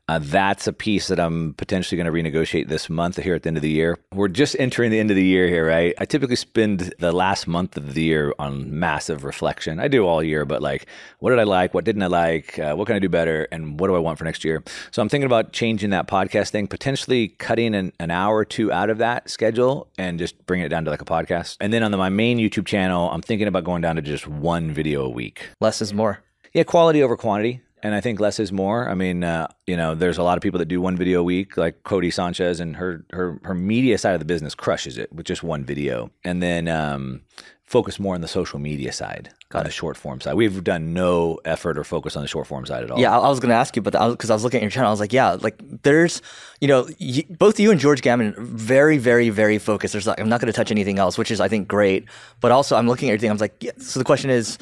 Uh, 0.10 0.18
that's 0.18 0.66
a 0.66 0.74
piece 0.74 1.08
that 1.08 1.20
I'm 1.20 1.54
potentially 1.54 1.96
going 2.02 2.12
to 2.12 2.32
renegotiate 2.32 2.68
this 2.68 2.90
month 2.90 3.22
here 3.22 3.36
at 3.36 3.44
the 3.44 3.50
end 3.50 3.58
of 3.58 3.62
the 3.62 3.70
year. 3.70 3.96
We're 4.12 4.28
just 4.28 4.56
entering 4.58 4.90
the 4.90 5.00
end 5.00 5.12
of 5.12 5.16
the 5.16 5.24
year 5.24 5.48
here, 5.48 5.68
right? 5.68 5.94
I 6.00 6.06
typically 6.06 6.36
spend 6.36 6.96
the 6.98 7.12
last 7.12 7.46
month 7.46 7.78
of 7.78 7.94
the 7.94 8.02
year 8.02 8.34
on 8.40 8.80
massive 8.80 9.24
reflection. 9.24 9.80
I 9.80 9.88
do 9.88 10.08
all 10.08 10.24
year, 10.24 10.46
but 10.46 10.64
like, 10.64 10.88
what 11.20 11.30
did 11.30 11.38
I 11.38 11.44
like? 11.44 11.76
What 11.76 11.86
didn't 11.86 12.02
I 12.02 12.08
like? 12.08 12.58
Uh, 12.58 12.74
what 12.74 12.88
can 12.88 12.96
I 12.96 13.00
do 13.00 13.08
better? 13.08 13.48
And 13.52 13.80
what 13.80 13.86
do 13.86 13.96
I 13.96 14.00
want 14.00 14.18
for 14.18 14.26
next 14.26 14.44
year? 14.44 14.64
So 14.90 15.00
I'm 15.00 15.10
thinking 15.10 15.28
about 15.28 15.54
changing 15.54 15.92
that 15.92 16.08
podcast 16.08 16.50
thing, 16.50 16.66
potentially 16.66 17.28
cutting 17.28 17.76
an, 17.76 17.94
an 18.00 18.10
hour 18.10 18.36
or 18.36 18.46
two 18.46 18.72
out 18.72 18.90
of 18.90 18.98
that 18.98 19.30
schedule 19.30 19.90
and 20.00 20.18
just 20.18 20.44
bringing 20.48 20.66
it 20.66 20.70
down 20.70 20.86
to 20.86 20.90
like 20.90 21.04
a 21.04 21.06
podcast. 21.06 21.58
And 21.60 21.72
then 21.72 21.84
on 21.84 21.92
the, 21.92 21.98
my 21.98 22.10
main 22.10 22.40
YouTube 22.40 22.66
channel, 22.66 23.12
I'm 23.12 23.22
thinking 23.22 23.48
about 23.48 23.64
going 23.64 23.84
down 23.84 23.96
to 23.98 24.02
just 24.02 24.28
one 24.28 24.72
video 24.72 25.06
a 25.06 25.10
week. 25.10 25.50
Less 25.62 25.84
is 25.84 25.94
more. 25.94 26.24
Yeah, 26.52 26.64
quality 26.64 27.04
over 27.04 27.16
quantity. 27.16 27.62
And 27.82 27.96
I 27.96 28.02
think 28.02 28.20
less 28.20 28.40
is 28.40 28.52
more. 28.52 28.90
I 28.90 28.94
mean, 28.94 29.24
uh, 29.24 29.48
you 29.66 29.78
know, 29.78 29.96
there's 29.96 30.18
a 30.18 30.24
lot 30.24 30.38
of 30.38 30.42
people 30.42 30.60
that 30.60 30.68
do 30.68 30.82
one 30.82 30.98
video 30.98 31.22
a 31.22 31.24
week, 31.24 31.56
like 31.58 31.84
Codie 31.84 32.14
Sanchez, 32.14 32.60
and 32.60 32.76
her 32.76 33.06
her 33.12 33.40
her 33.44 33.54
media 33.54 33.98
side 33.98 34.14
of 34.14 34.20
the 34.20 34.26
business 34.26 34.54
crushes 34.56 34.98
it 34.98 35.12
with 35.14 35.26
just 35.26 35.44
one 35.44 35.64
video. 35.64 36.12
And 36.24 36.44
then 36.44 36.68
um, 36.68 37.22
focus 37.70 38.00
more 38.00 38.16
on 38.16 38.22
the 38.22 38.28
social 38.28 38.58
media 38.58 38.92
side, 38.92 39.30
on 39.54 39.64
the 39.64 39.70
short 39.70 39.96
form 39.96 40.20
side. 40.20 40.34
We've 40.34 40.64
done 40.64 40.92
no 40.92 41.40
effort 41.46 41.78
or 41.78 41.84
focus 41.84 42.16
on 42.16 42.24
the 42.24 42.28
short 42.28 42.48
form 42.48 42.66
side 42.66 42.84
at 42.84 42.90
all. 42.90 43.00
Yeah, 43.00 43.16
I, 43.16 43.20
I 43.20 43.30
was 43.30 43.40
going 43.40 43.50
to 43.50 43.56
ask 43.56 43.76
you, 43.76 43.84
but 43.84 43.92
because 44.12 44.32
I, 44.32 44.34
was 44.34 44.44
looking 44.44 44.58
at 44.58 44.64
your 44.64 44.72
channel, 44.72 44.90
I 44.90 44.92
was 44.92 45.00
like, 45.00 45.14
yeah, 45.14 45.38
like 45.40 45.62
there's, 45.84 46.24
you 46.60 46.68
know, 46.68 46.90
y 47.00 47.24
both 47.30 47.60
you 47.60 47.70
and 47.70 47.80
George 47.80 48.02
Gammon 48.02 48.34
very, 48.40 48.98
very, 48.98 49.30
very 49.30 49.60
focused. 49.60 49.94
There's 49.94 50.08
like, 50.08 50.20
I'm 50.20 50.30
not 50.30 50.42
going 50.42 50.52
to 50.52 50.56
touch 50.56 50.72
anything 50.72 50.98
else, 50.98 51.16
which 51.16 51.30
is 51.30 51.40
I 51.40 51.48
think 51.48 51.68
great. 51.68 52.06
But 52.42 52.52
also, 52.52 52.76
I'm 52.76 52.88
looking 52.88 53.10
at 53.10 53.14
everything. 53.14 53.30
I 53.30 53.34
was 53.34 53.42
like, 53.42 53.64
yeah. 53.64 53.72
So 53.78 54.00
the 54.00 54.06
question 54.06 54.32
is, 54.32 54.58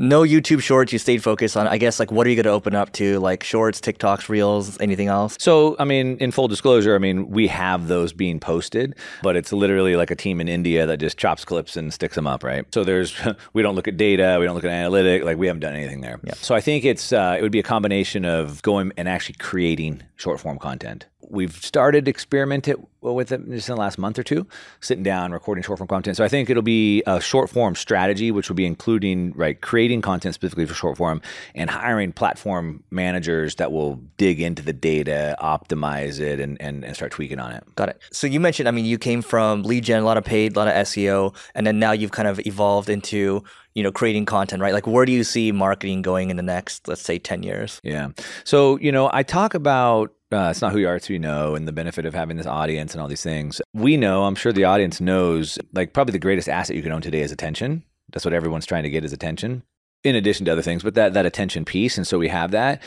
no 0.00 0.22
YouTube 0.22 0.62
shorts. 0.62 0.92
You 0.92 0.98
stayed 0.98 1.22
focused 1.22 1.56
on. 1.56 1.68
I 1.68 1.78
guess 1.78 2.00
like 2.00 2.10
what 2.10 2.26
are 2.26 2.30
you 2.30 2.36
going 2.36 2.44
to 2.44 2.50
open 2.50 2.74
up 2.74 2.92
to? 2.94 3.20
Like 3.20 3.44
shorts, 3.44 3.80
TikToks, 3.80 4.28
Reels, 4.28 4.80
anything 4.80 5.08
else? 5.08 5.36
So 5.38 5.76
I 5.78 5.84
mean, 5.84 6.16
in 6.16 6.32
full 6.32 6.48
disclosure, 6.48 6.94
I 6.94 6.98
mean 6.98 7.30
we 7.30 7.46
have 7.48 7.86
those 7.86 8.12
being 8.12 8.40
posted, 8.40 8.96
but 9.22 9.36
it's 9.36 9.52
literally 9.52 9.94
like 9.94 10.10
a 10.10 10.16
team 10.16 10.40
in 10.40 10.48
India 10.48 10.86
that 10.86 10.96
just 10.96 11.18
chops 11.18 11.44
clips 11.44 11.76
and 11.76 11.92
sticks 11.92 12.16
them 12.16 12.26
up, 12.26 12.42
right? 12.42 12.64
So 12.74 12.82
there's 12.82 13.14
we 13.52 13.62
don't 13.62 13.76
look 13.76 13.86
at 13.86 13.96
data, 13.96 14.38
we 14.40 14.46
don't 14.46 14.54
look 14.54 14.64
at 14.64 14.70
analytic, 14.70 15.22
like 15.22 15.36
we 15.36 15.46
haven't 15.46 15.60
done 15.60 15.74
anything 15.74 16.00
there. 16.00 16.18
Yeah. 16.24 16.34
So 16.34 16.54
I 16.54 16.60
think 16.60 16.84
it's 16.84 17.12
uh, 17.12 17.36
it 17.38 17.42
would 17.42 17.52
be 17.52 17.60
a 17.60 17.64
combination 17.64 18.24
of 18.24 18.62
going 18.62 18.92
and 18.96 19.08
actually 19.08 19.36
creating 19.38 20.02
short 20.16 20.40
form 20.40 20.58
content 20.58 21.06
we've 21.30 21.54
started 21.64 22.08
experimenting 22.08 22.86
with 23.00 23.32
it 23.32 23.48
just 23.48 23.68
in 23.68 23.74
the 23.74 23.80
last 23.80 23.98
month 23.98 24.18
or 24.18 24.22
two, 24.22 24.46
sitting 24.80 25.02
down, 25.02 25.32
recording 25.32 25.62
short 25.62 25.78
form 25.78 25.88
content. 25.88 26.16
So 26.16 26.24
I 26.24 26.28
think 26.28 26.50
it'll 26.50 26.62
be 26.62 27.02
a 27.06 27.20
short 27.20 27.48
form 27.48 27.74
strategy, 27.74 28.30
which 28.30 28.48
will 28.48 28.56
be 28.56 28.66
including 28.66 29.32
right 29.32 29.58
creating 29.60 30.02
content 30.02 30.34
specifically 30.34 30.66
for 30.66 30.74
short 30.74 30.96
form 30.96 31.22
and 31.54 31.70
hiring 31.70 32.12
platform 32.12 32.82
managers 32.90 33.54
that 33.56 33.72
will 33.72 33.96
dig 34.16 34.40
into 34.40 34.62
the 34.62 34.72
data, 34.72 35.36
optimize 35.40 36.20
it, 36.20 36.40
and 36.40 36.60
and, 36.60 36.84
and 36.84 36.94
start 36.96 37.12
tweaking 37.12 37.38
on 37.38 37.52
it. 37.52 37.64
Got 37.76 37.90
it. 37.90 38.02
So 38.12 38.26
you 38.26 38.40
mentioned, 38.40 38.68
I 38.68 38.72
mean, 38.72 38.84
you 38.84 38.98
came 38.98 39.22
from 39.22 39.62
lead 39.62 39.84
gen, 39.84 40.02
a 40.02 40.04
lot 40.04 40.18
of 40.18 40.24
paid, 40.24 40.56
a 40.56 40.58
lot 40.58 40.68
of 40.68 40.74
SEO, 40.74 41.34
and 41.54 41.66
then 41.66 41.78
now 41.78 41.92
you've 41.92 42.12
kind 42.12 42.28
of 42.28 42.40
evolved 42.46 42.90
into 42.90 43.42
you 43.74 43.82
know 43.82 43.92
creating 43.92 44.24
content 44.24 44.60
right 44.60 44.74
like 44.74 44.86
where 44.86 45.06
do 45.06 45.12
you 45.12 45.22
see 45.22 45.52
marketing 45.52 46.02
going 46.02 46.28
in 46.30 46.36
the 46.36 46.42
next 46.42 46.88
let's 46.88 47.02
say 47.02 47.20
10 47.20 47.44
years 47.44 47.80
yeah 47.84 48.08
so 48.42 48.76
you 48.78 48.90
know 48.90 49.08
i 49.12 49.22
talk 49.22 49.54
about 49.54 50.12
uh, 50.32 50.48
it's 50.50 50.62
not 50.62 50.72
who 50.72 50.78
you 50.78 50.88
are, 50.88 50.96
it's 50.96 51.06
who 51.06 51.14
you 51.14 51.18
know, 51.18 51.54
and 51.54 51.66
the 51.66 51.72
benefit 51.72 52.06
of 52.06 52.14
having 52.14 52.36
this 52.36 52.46
audience 52.46 52.92
and 52.92 53.02
all 53.02 53.08
these 53.08 53.22
things. 53.22 53.60
We 53.74 53.96
know, 53.96 54.24
I'm 54.24 54.34
sure 54.34 54.52
the 54.52 54.64
audience 54.64 55.00
knows, 55.00 55.58
like 55.72 55.92
probably 55.92 56.12
the 56.12 56.18
greatest 56.18 56.48
asset 56.48 56.76
you 56.76 56.82
can 56.82 56.92
own 56.92 57.02
today 57.02 57.22
is 57.22 57.32
attention. 57.32 57.82
That's 58.12 58.24
what 58.24 58.34
everyone's 58.34 58.66
trying 58.66 58.82
to 58.84 58.90
get 58.90 59.04
is 59.04 59.12
attention, 59.12 59.62
in 60.04 60.16
addition 60.16 60.46
to 60.46 60.52
other 60.52 60.62
things, 60.62 60.82
but 60.82 60.94
that 60.94 61.14
that 61.14 61.26
attention 61.26 61.64
piece. 61.64 61.96
And 61.96 62.06
so 62.06 62.18
we 62.18 62.28
have 62.28 62.50
that. 62.52 62.82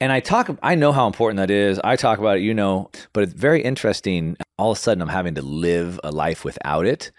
And 0.00 0.12
I 0.12 0.20
talk, 0.20 0.56
I 0.62 0.76
know 0.76 0.92
how 0.92 1.08
important 1.08 1.38
that 1.38 1.50
is. 1.50 1.80
I 1.82 1.96
talk 1.96 2.20
about 2.20 2.36
it, 2.36 2.42
you 2.42 2.54
know, 2.54 2.88
but 3.12 3.24
it's 3.24 3.32
very 3.32 3.62
interesting. 3.62 4.36
All 4.56 4.70
of 4.70 4.78
a 4.78 4.80
sudden, 4.80 5.02
I'm 5.02 5.08
having 5.08 5.34
to 5.34 5.42
live 5.42 5.98
a 6.04 6.12
life 6.12 6.44
without 6.44 6.86
it. 6.86 7.10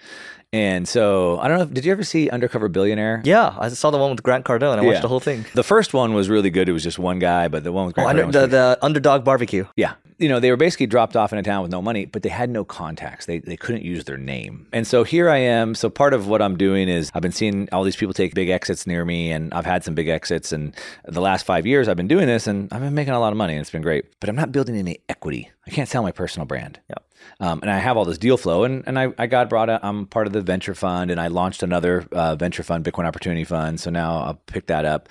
And 0.52 0.88
so 0.88 1.40
I 1.40 1.48
don't 1.48 1.60
know. 1.60 1.66
Did 1.66 1.86
you 1.86 1.92
ever 1.92 2.04
see 2.04 2.30
Undercover 2.30 2.70
Billionaire? 2.70 3.22
Yeah, 3.24 3.56
I 3.60 3.70
saw 3.70 3.92
the 3.92 4.00
one 4.00 4.12
with 4.12 4.24
Grant 4.24 4.46
Cardone. 4.46 4.80
I 4.80 4.82
watched 4.82 5.04
the 5.04 5.08
whole 5.08 5.20
thing. 5.20 5.46
The 5.54 5.64
first 5.64 5.94
one 5.94 6.14
was 6.16 6.28
really 6.28 6.50
good. 6.50 6.68
It 6.68 6.72
was 6.72 6.84
just 6.84 6.98
one 6.98 7.20
guy, 7.20 7.48
but 7.48 7.64
the 7.64 7.72
one 7.72 7.86
with 7.86 7.94
oh, 8.00 8.04
Grant 8.04 8.20
oh, 8.20 8.24
under, 8.26 8.40
Cardone, 8.40 8.42
the, 8.42 8.48
the 8.48 8.80
underdog 8.82 9.24
barbecue. 9.24 9.66
Yeah, 9.76 9.94
you 10.20 10.28
know, 10.28 10.40
they 10.40 10.52
were 10.52 10.58
basically 10.58 10.86
dropped 10.86 11.16
off 11.16 11.32
in 11.32 11.40
a 11.40 11.44
town 11.44 11.62
with 11.62 11.72
no 11.72 11.82
money, 11.82 12.06
but 12.06 12.24
they 12.24 12.30
had 12.30 12.50
no 12.50 12.64
contacts. 12.64 13.26
They 13.26 13.40
they 13.40 13.58
couldn't 13.58 13.84
use 13.84 14.04
their 14.04 14.18
name. 14.18 14.68
And 14.74 14.86
so 14.86 15.04
here 15.04 15.30
I 15.30 15.38
am. 15.38 15.76
So 15.76 15.90
part 15.90 16.14
of 16.14 16.28
what 16.28 16.42
I'm 16.42 16.58
doing 16.58 16.90
is 16.90 17.10
I've 17.14 17.22
been 17.22 17.32
seeing 17.32 17.70
all 17.72 17.84
these 17.84 17.96
people 17.96 18.14
take 18.14 18.36
big 18.36 18.50
exits 18.50 18.86
near 18.86 19.06
me, 19.06 19.32
and 19.32 19.54
I've 19.54 19.66
had 19.66 19.84
some 19.84 19.96
big 19.96 20.10
exits. 20.10 20.52
And 20.52 20.76
the 21.06 21.22
last 21.22 21.46
five 21.46 21.66
years 21.66 21.88
I've 21.88 21.98
been 21.98 22.08
doing 22.08 22.28
this, 22.28 22.48
and 22.48 22.72
I've 22.74 22.82
been 22.82 22.94
making 22.94 23.14
a 23.14 23.20
lot 23.20 23.32
of 23.32 23.38
money, 23.38 23.54
and 23.54 23.62
it's 23.62 23.72
been 23.72 23.82
great. 23.82 24.06
But 24.20 24.30
I'm 24.30 24.36
not 24.36 24.52
building 24.52 24.76
any 24.76 25.00
equity. 25.08 25.50
I 25.66 25.72
can't 25.72 25.88
sell 25.88 26.04
my 26.04 26.12
personal 26.12 26.46
brand. 26.46 26.80
Yeah. 26.90 26.96
Um, 27.42 27.60
and 27.62 27.72
I 27.72 27.78
have 27.78 27.96
all 27.96 28.06
this 28.06 28.18
deal 28.18 28.38
flow, 28.38 28.64
and, 28.64 28.84
and 28.88 29.00
I, 29.00 29.14
I 29.18 29.28
got 29.28 29.50
brought 29.50 29.70
out. 29.70 29.84
I'm 29.84 30.06
part 30.06 30.28
of 30.28 30.34
the 30.34 30.42
venture 30.42 30.76
fund, 30.76 31.12
and 31.12 31.20
I 31.20 31.28
launched 31.28 31.64
another 31.64 32.06
uh, 32.12 32.36
venture 32.36 32.64
fund, 32.64 32.84
Bitcoin 32.84 33.06
Opportunity 33.06 33.44
Fund. 33.44 33.80
So 33.80 33.90
now 33.90 34.22
I'll 34.22 34.42
pick 34.46 34.68
that 34.68 34.86
up. 34.86 35.08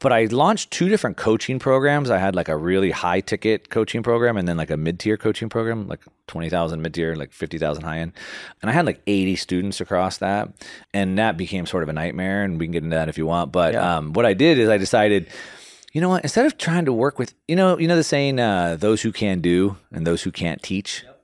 But 0.00 0.12
I 0.12 0.26
launched 0.26 0.70
two 0.70 0.88
different 0.88 1.16
coaching 1.16 1.58
programs. 1.58 2.10
I 2.10 2.18
had 2.18 2.34
like 2.34 2.48
a 2.48 2.56
really 2.56 2.90
high 2.90 3.20
ticket 3.20 3.68
coaching 3.70 4.02
program, 4.02 4.36
and 4.36 4.46
then 4.46 4.56
like 4.56 4.70
a 4.70 4.76
mid 4.76 5.00
tier 5.00 5.16
coaching 5.16 5.48
program, 5.48 5.88
like 5.88 6.00
twenty 6.26 6.48
thousand 6.48 6.82
mid 6.82 6.94
tier, 6.94 7.14
like 7.16 7.32
fifty 7.32 7.58
thousand 7.58 7.84
high 7.84 7.98
end. 7.98 8.12
And 8.62 8.70
I 8.70 8.74
had 8.74 8.86
like 8.86 9.00
eighty 9.06 9.36
students 9.36 9.80
across 9.80 10.18
that, 10.18 10.50
and 10.94 11.18
that 11.18 11.36
became 11.36 11.66
sort 11.66 11.82
of 11.82 11.88
a 11.88 11.92
nightmare. 11.92 12.44
And 12.44 12.58
we 12.58 12.66
can 12.66 12.72
get 12.72 12.84
into 12.84 12.96
that 12.96 13.08
if 13.08 13.18
you 13.18 13.26
want. 13.26 13.50
But 13.50 13.74
yeah. 13.74 13.96
um, 13.96 14.12
what 14.12 14.24
I 14.24 14.34
did 14.34 14.58
is 14.58 14.68
I 14.68 14.78
decided 14.78 15.28
you 15.92 16.00
know 16.00 16.10
what? 16.10 16.22
Instead 16.22 16.46
of 16.46 16.58
trying 16.58 16.84
to 16.84 16.92
work 16.92 17.18
with, 17.18 17.34
you 17.48 17.56
know, 17.56 17.78
you 17.78 17.88
know 17.88 17.96
the 17.96 18.04
saying, 18.04 18.38
uh, 18.38 18.76
"Those 18.78 19.02
who 19.02 19.10
can 19.10 19.40
do 19.40 19.76
and 19.90 20.06
those 20.06 20.22
who 20.22 20.30
can't 20.30 20.62
teach." 20.62 21.02
Yep. 21.04 21.18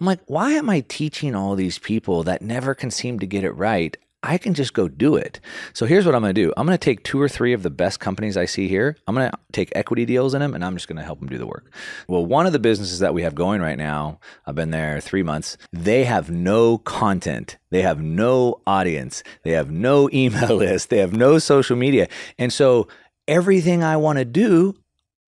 I'm 0.00 0.06
like, 0.06 0.20
why 0.26 0.52
am 0.52 0.70
I 0.70 0.80
teaching 0.80 1.34
all 1.34 1.54
these 1.54 1.78
people 1.78 2.22
that 2.22 2.40
never 2.40 2.74
can 2.74 2.90
seem 2.90 3.18
to 3.18 3.26
get 3.26 3.44
it 3.44 3.50
right? 3.52 3.96
I 4.22 4.36
can 4.36 4.52
just 4.52 4.74
go 4.74 4.86
do 4.86 5.16
it. 5.16 5.40
So 5.72 5.86
here's 5.86 6.04
what 6.04 6.14
I'm 6.14 6.20
going 6.20 6.34
to 6.34 6.40
do. 6.40 6.52
I'm 6.56 6.66
going 6.66 6.76
to 6.76 6.84
take 6.84 7.04
two 7.04 7.20
or 7.20 7.28
three 7.28 7.54
of 7.54 7.62
the 7.62 7.70
best 7.70 8.00
companies 8.00 8.36
I 8.36 8.44
see 8.44 8.68
here. 8.68 8.96
I'm 9.06 9.14
going 9.14 9.30
to 9.30 9.38
take 9.52 9.72
equity 9.74 10.04
deals 10.04 10.34
in 10.34 10.40
them 10.40 10.54
and 10.54 10.62
I'm 10.62 10.76
just 10.76 10.88
going 10.88 10.98
to 10.98 11.02
help 11.02 11.20
them 11.20 11.28
do 11.28 11.38
the 11.38 11.46
work. 11.46 11.72
Well, 12.06 12.26
one 12.26 12.46
of 12.46 12.52
the 12.52 12.58
businesses 12.58 12.98
that 12.98 13.14
we 13.14 13.22
have 13.22 13.34
going 13.34 13.62
right 13.62 13.78
now, 13.78 14.20
I've 14.46 14.54
been 14.54 14.70
there 14.70 15.00
three 15.00 15.22
months, 15.22 15.56
they 15.72 16.04
have 16.04 16.30
no 16.30 16.76
content. 16.76 17.56
They 17.70 17.82
have 17.82 18.00
no 18.00 18.60
audience. 18.66 19.22
They 19.42 19.52
have 19.52 19.70
no 19.70 20.10
email 20.14 20.56
list. 20.56 20.90
They 20.90 20.98
have 20.98 21.14
no 21.14 21.38
social 21.38 21.76
media. 21.76 22.08
And 22.38 22.52
so 22.52 22.88
everything 23.26 23.82
I 23.82 23.96
want 23.96 24.18
to 24.18 24.26
do, 24.26 24.74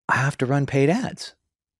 I 0.07 0.15
have 0.15 0.37
to 0.37 0.47
run 0.47 0.65
paid 0.65 0.89
ads 0.89 1.35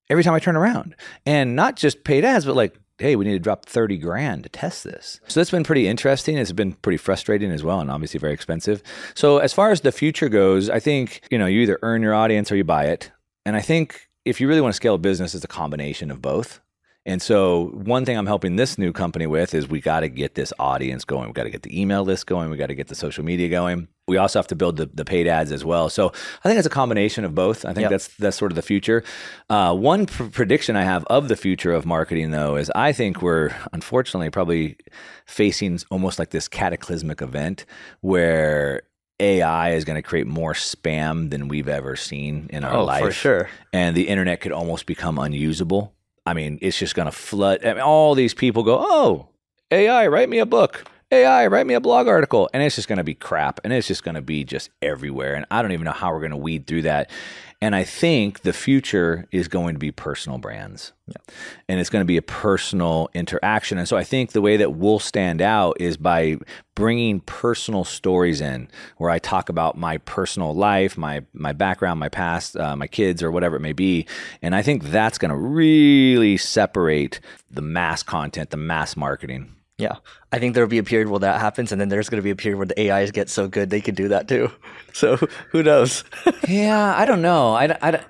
every 0.09 0.23
time 0.23 0.35
I 0.35 0.39
turn 0.39 0.55
around. 0.55 0.95
And 1.25 1.55
not 1.55 1.75
just 1.75 2.03
paid 2.03 2.23
ads, 2.23 2.45
but 2.45 2.55
like, 2.55 2.77
hey, 2.99 3.15
we 3.15 3.25
need 3.25 3.33
to 3.33 3.39
drop 3.39 3.65
30 3.65 3.97
grand 3.97 4.43
to 4.43 4.49
test 4.49 4.83
this. 4.83 5.19
So 5.27 5.39
that's 5.39 5.51
been 5.51 5.63
pretty 5.63 5.87
interesting. 5.87 6.37
It's 6.37 6.51
been 6.51 6.73
pretty 6.73 6.97
frustrating 6.97 7.51
as 7.51 7.63
well 7.63 7.79
and 7.79 7.89
obviously 7.89 8.19
very 8.19 8.33
expensive. 8.33 8.83
So 9.15 9.37
as 9.39 9.53
far 9.53 9.71
as 9.71 9.81
the 9.81 9.91
future 9.91 10.29
goes, 10.29 10.69
I 10.69 10.79
think, 10.79 11.21
you 11.31 11.37
know, 11.37 11.45
you 11.45 11.61
either 11.61 11.79
earn 11.81 12.01
your 12.01 12.13
audience 12.13 12.51
or 12.51 12.55
you 12.55 12.63
buy 12.63 12.85
it. 12.85 13.11
And 13.45 13.55
I 13.55 13.61
think 13.61 14.09
if 14.25 14.39
you 14.39 14.47
really 14.47 14.61
want 14.61 14.73
to 14.73 14.77
scale 14.77 14.95
a 14.95 14.99
business, 14.99 15.33
it's 15.33 15.45
a 15.45 15.47
combination 15.47 16.11
of 16.11 16.21
both. 16.21 16.59
And 17.05 17.21
so, 17.21 17.69
one 17.73 18.05
thing 18.05 18.17
I'm 18.17 18.27
helping 18.27 18.57
this 18.57 18.77
new 18.77 18.91
company 18.91 19.25
with 19.25 19.53
is 19.53 19.67
we 19.67 19.79
got 19.79 20.01
to 20.01 20.09
get 20.09 20.35
this 20.35 20.53
audience 20.59 21.05
going. 21.05 21.27
We 21.27 21.33
got 21.33 21.43
to 21.43 21.49
get 21.49 21.63
the 21.63 21.81
email 21.81 22.03
list 22.03 22.27
going. 22.27 22.49
We 22.49 22.57
got 22.57 22.67
to 22.67 22.75
get 22.75 22.87
the 22.87 22.95
social 22.95 23.23
media 23.23 23.49
going. 23.49 23.87
We 24.09 24.17
also 24.17 24.39
have 24.39 24.47
to 24.47 24.55
build 24.55 24.77
the, 24.77 24.87
the 24.87 25.05
paid 25.05 25.27
ads 25.27 25.51
as 25.51 25.63
well. 25.63 25.89
So, 25.89 26.11
I 26.43 26.49
think 26.49 26.57
it's 26.57 26.67
a 26.67 26.71
combination 26.71 27.23
of 27.23 27.33
both. 27.33 27.63
I 27.63 27.73
think 27.73 27.83
yep. 27.83 27.91
that's 27.91 28.07
that's 28.17 28.37
sort 28.37 28.51
of 28.51 28.55
the 28.55 28.61
future. 28.61 29.03
Uh, 29.49 29.75
one 29.75 30.05
pr- 30.05 30.25
prediction 30.25 30.75
I 30.75 30.83
have 30.83 31.05
of 31.05 31.27
the 31.27 31.35
future 31.35 31.71
of 31.71 31.85
marketing, 31.85 32.31
though, 32.31 32.57
is 32.57 32.69
I 32.75 32.91
think 32.91 33.21
we're 33.21 33.55
unfortunately 33.71 34.29
probably 34.29 34.77
facing 35.25 35.79
almost 35.89 36.19
like 36.19 36.31
this 36.31 36.47
cataclysmic 36.47 37.21
event 37.21 37.65
where 38.01 38.81
AI 39.19 39.73
is 39.73 39.85
going 39.85 39.95
to 39.95 40.01
create 40.01 40.27
more 40.27 40.53
spam 40.53 41.29
than 41.29 41.47
we've 41.47 41.67
ever 41.67 41.95
seen 41.95 42.47
in 42.51 42.63
our 42.63 42.77
oh, 42.77 42.85
life. 42.85 43.03
For 43.03 43.11
sure. 43.11 43.49
And 43.73 43.95
the 43.95 44.07
internet 44.07 44.41
could 44.41 44.51
almost 44.51 44.85
become 44.85 45.19
unusable. 45.19 45.93
I 46.25 46.33
mean, 46.33 46.59
it's 46.61 46.77
just 46.77 46.95
going 46.95 47.07
to 47.07 47.11
flood. 47.11 47.65
I 47.65 47.73
mean, 47.73 47.81
all 47.81 48.15
these 48.15 48.33
people 48.33 48.63
go, 48.63 48.77
oh, 48.79 49.29
AI, 49.71 50.07
write 50.07 50.29
me 50.29 50.39
a 50.39 50.45
book. 50.45 50.85
AI, 51.11 51.47
write 51.47 51.65
me 51.65 51.73
a 51.73 51.81
blog 51.81 52.07
article. 52.07 52.49
And 52.53 52.61
it's 52.61 52.75
just 52.75 52.87
going 52.87 52.97
to 52.97 53.03
be 53.03 53.15
crap. 53.15 53.59
And 53.63 53.73
it's 53.73 53.87
just 53.87 54.03
going 54.03 54.15
to 54.15 54.21
be 54.21 54.43
just 54.43 54.69
everywhere. 54.81 55.33
And 55.33 55.45
I 55.49 55.61
don't 55.61 55.71
even 55.71 55.85
know 55.85 55.91
how 55.91 56.11
we're 56.11 56.19
going 56.19 56.31
to 56.31 56.37
weed 56.37 56.67
through 56.67 56.83
that. 56.83 57.09
And 57.61 57.75
I 57.75 57.83
think 57.83 58.41
the 58.41 58.53
future 58.53 59.27
is 59.31 59.49
going 59.49 59.73
to 59.73 59.79
be 59.79 59.91
personal 59.91 60.37
brands. 60.37 60.93
Yeah. 61.07 61.33
And 61.67 61.79
it's 61.79 61.89
going 61.89 62.01
to 62.01 62.07
be 62.07 62.15
a 62.15 62.21
personal 62.21 63.09
interaction. 63.13 63.77
And 63.77 63.87
so 63.87 63.97
I 63.97 64.03
think 64.03 64.31
the 64.31 64.41
way 64.41 64.55
that 64.57 64.75
we'll 64.75 64.99
stand 64.99 65.41
out 65.41 65.75
is 65.81 65.97
by 65.97 66.37
bringing 66.75 67.19
personal 67.21 67.83
stories 67.83 68.39
in 68.39 68.69
where 68.97 69.09
I 69.09 69.19
talk 69.19 69.49
about 69.49 69.77
my 69.77 69.97
personal 69.97 70.53
life, 70.53 70.97
my 70.97 71.23
my 71.33 71.51
background, 71.51 71.99
my 71.99 72.07
past, 72.07 72.55
uh, 72.55 72.75
my 72.75 72.87
kids 72.87 73.21
or 73.21 73.31
whatever 73.31 73.57
it 73.57 73.61
may 73.61 73.73
be. 73.73 74.05
And 74.41 74.55
I 74.55 74.61
think 74.61 74.83
that's 74.85 75.17
going 75.17 75.31
to 75.31 75.37
really 75.37 76.37
separate 76.37 77.19
the 77.51 77.63
mass 77.63 78.03
content, 78.03 78.51
the 78.51 78.57
mass 78.57 78.95
marketing. 78.95 79.55
Yeah. 79.79 79.95
I 80.31 80.39
think 80.39 80.53
there'll 80.53 80.69
be 80.69 80.77
a 80.77 80.83
period 80.83 81.07
where 81.07 81.21
that 81.21 81.39
happens, 81.39 81.71
and 81.71 81.79
then 81.79 81.87
there's 81.87 82.09
going 82.09 82.19
to 82.19 82.23
be 82.23 82.29
a 82.29 82.35
period 82.35 82.57
where 82.57 82.67
the 82.67 82.91
AIs 82.91 83.11
get 83.11 83.29
so 83.29 83.47
good 83.47 83.69
they 83.69 83.81
can 83.81 83.95
do 83.95 84.09
that 84.09 84.27
too. 84.27 84.51
So 84.91 85.17
who 85.51 85.61
knows? 85.61 86.03
yeah, 86.47 86.95
I 86.97 87.05
don't 87.05 87.21
know. 87.21 87.53
I, 87.53 87.77
I, 87.81 88.03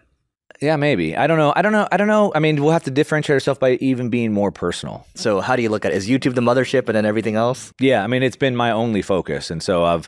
yeah, 0.62 0.78
maybe. 0.78 1.16
I 1.16 1.28
don't 1.28 1.38
know. 1.38 1.54
I 1.56 1.62
don't 1.62 1.74
know. 1.74 1.88
I 1.92 1.98
don't 1.98 2.08
know. 2.08 2.32
I 2.34 2.40
mean, 2.40 2.64
we'll 2.64 2.72
have 2.72 2.86
to 2.86 2.92
differentiate 2.92 3.36
ourselves 3.36 3.60
by 3.60 3.74
even 3.74 4.10
being 4.10 4.32
more 4.34 4.50
personal. 4.50 5.06
So, 5.14 5.42
how 5.42 5.56
do 5.58 5.62
you 5.62 5.70
look 5.70 5.86
at 5.86 5.92
it? 5.92 5.96
Is 5.96 6.08
YouTube 6.08 6.36
the 6.36 6.42
mothership 6.42 6.88
and 6.88 6.96
then 6.96 7.06
everything 7.06 7.36
else? 7.36 7.74
Yeah, 7.80 8.04
I 8.04 8.08
mean, 8.08 8.24
it's 8.24 8.38
been 8.38 8.56
my 8.56 8.72
only 8.72 9.02
focus, 9.02 9.52
and 9.52 9.62
so 9.62 9.84
I've 9.84 10.08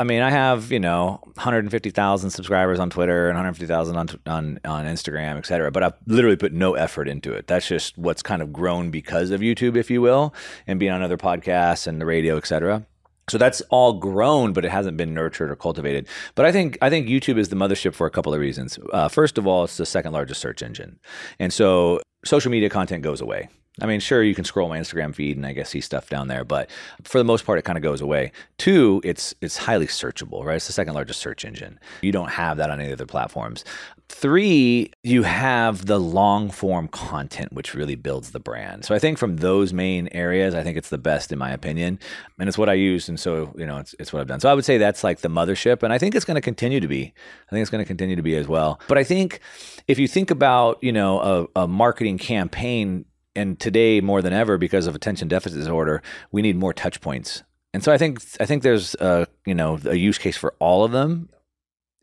I 0.00 0.02
mean, 0.02 0.22
I 0.22 0.30
have 0.30 0.72
you 0.72 0.80
know 0.80 1.20
150,000 1.34 2.30
subscribers 2.30 2.80
on 2.80 2.88
Twitter 2.88 3.28
and 3.28 3.36
150,000 3.36 3.96
on 3.96 4.08
on 4.24 4.58
on 4.64 4.86
Instagram, 4.86 5.36
et 5.36 5.44
cetera. 5.44 5.70
But 5.70 5.82
I've 5.82 5.92
literally 6.06 6.36
put 6.36 6.54
no 6.54 6.72
effort 6.72 7.06
into 7.06 7.34
it. 7.34 7.46
That's 7.46 7.68
just 7.68 7.98
what's 7.98 8.22
kind 8.22 8.40
of 8.40 8.50
grown 8.50 8.90
because 8.90 9.30
of 9.30 9.42
YouTube, 9.42 9.76
if 9.76 9.90
you 9.90 10.00
will, 10.00 10.34
and 10.66 10.80
being 10.80 10.90
on 10.90 11.02
other 11.02 11.18
podcasts 11.18 11.86
and 11.86 12.00
the 12.00 12.06
radio, 12.06 12.38
et 12.38 12.46
cetera. 12.46 12.86
So 13.28 13.36
that's 13.36 13.60
all 13.68 13.92
grown, 13.92 14.54
but 14.54 14.64
it 14.64 14.70
hasn't 14.70 14.96
been 14.96 15.12
nurtured 15.12 15.50
or 15.50 15.56
cultivated. 15.56 16.08
But 16.34 16.46
I 16.46 16.52
think 16.52 16.78
I 16.80 16.88
think 16.88 17.06
YouTube 17.06 17.36
is 17.36 17.50
the 17.50 17.56
mothership 17.56 17.92
for 17.92 18.06
a 18.06 18.10
couple 18.10 18.32
of 18.32 18.40
reasons. 18.40 18.78
Uh, 18.94 19.08
first 19.08 19.36
of 19.36 19.46
all, 19.46 19.64
it's 19.64 19.76
the 19.76 19.84
second 19.84 20.12
largest 20.14 20.40
search 20.40 20.62
engine, 20.62 20.98
and 21.38 21.52
so 21.52 22.00
social 22.24 22.50
media 22.50 22.70
content 22.70 23.02
goes 23.02 23.20
away. 23.20 23.50
I 23.80 23.86
mean, 23.86 24.00
sure, 24.00 24.22
you 24.22 24.34
can 24.34 24.44
scroll 24.44 24.68
my 24.68 24.78
Instagram 24.78 25.14
feed 25.14 25.36
and 25.36 25.46
I 25.46 25.52
guess 25.52 25.70
see 25.70 25.80
stuff 25.80 26.08
down 26.08 26.28
there, 26.28 26.44
but 26.44 26.70
for 27.04 27.18
the 27.18 27.24
most 27.24 27.44
part, 27.44 27.58
it 27.58 27.62
kind 27.62 27.78
of 27.78 27.82
goes 27.82 28.00
away. 28.00 28.32
Two, 28.58 29.00
it's 29.04 29.34
it's 29.40 29.56
highly 29.56 29.86
searchable, 29.86 30.44
right? 30.44 30.56
It's 30.56 30.66
the 30.66 30.72
second 30.72 30.94
largest 30.94 31.20
search 31.20 31.44
engine. 31.44 31.78
You 32.02 32.12
don't 32.12 32.30
have 32.30 32.56
that 32.58 32.70
on 32.70 32.80
any 32.80 32.92
other 32.92 33.06
platforms. 33.06 33.64
Three, 34.08 34.90
you 35.04 35.22
have 35.22 35.86
the 35.86 36.00
long 36.00 36.50
form 36.50 36.88
content, 36.88 37.52
which 37.52 37.74
really 37.74 37.94
builds 37.94 38.32
the 38.32 38.40
brand. 38.40 38.84
So 38.84 38.94
I 38.94 38.98
think 38.98 39.18
from 39.18 39.36
those 39.36 39.72
main 39.72 40.08
areas, 40.08 40.52
I 40.54 40.64
think 40.64 40.76
it's 40.76 40.88
the 40.88 40.98
best 40.98 41.30
in 41.30 41.38
my 41.38 41.50
opinion, 41.52 41.98
and 42.38 42.48
it's 42.48 42.58
what 42.58 42.68
I 42.68 42.74
use, 42.74 43.08
and 43.08 43.18
so 43.18 43.54
you 43.56 43.66
know, 43.66 43.78
it's 43.78 43.94
it's 43.98 44.12
what 44.12 44.20
I've 44.20 44.26
done. 44.26 44.40
So 44.40 44.50
I 44.50 44.54
would 44.54 44.64
say 44.64 44.78
that's 44.78 45.04
like 45.04 45.20
the 45.20 45.28
mothership, 45.28 45.82
and 45.82 45.92
I 45.92 45.98
think 45.98 46.14
it's 46.14 46.24
going 46.24 46.34
to 46.34 46.40
continue 46.40 46.80
to 46.80 46.88
be. 46.88 47.14
I 47.46 47.50
think 47.50 47.62
it's 47.62 47.70
going 47.70 47.84
to 47.84 47.88
continue 47.88 48.16
to 48.16 48.22
be 48.22 48.36
as 48.36 48.48
well. 48.48 48.80
But 48.88 48.98
I 48.98 49.04
think 49.04 49.40
if 49.86 49.98
you 49.98 50.08
think 50.08 50.30
about 50.30 50.82
you 50.82 50.92
know 50.92 51.48
a, 51.56 51.62
a 51.62 51.68
marketing 51.68 52.18
campaign 52.18 53.04
and 53.34 53.58
today 53.58 54.00
more 54.00 54.22
than 54.22 54.32
ever 54.32 54.58
because 54.58 54.86
of 54.86 54.94
attention 54.94 55.28
deficit 55.28 55.58
disorder 55.58 56.02
we 56.32 56.42
need 56.42 56.56
more 56.56 56.72
touch 56.72 57.00
points. 57.00 57.42
And 57.72 57.84
so 57.84 57.92
i 57.92 57.98
think 57.98 58.20
i 58.40 58.46
think 58.46 58.62
there's 58.62 58.94
a 58.96 59.26
you 59.46 59.54
know 59.54 59.78
a 59.84 59.94
use 59.94 60.18
case 60.18 60.36
for 60.36 60.54
all 60.58 60.84
of 60.84 60.92
them 60.92 61.28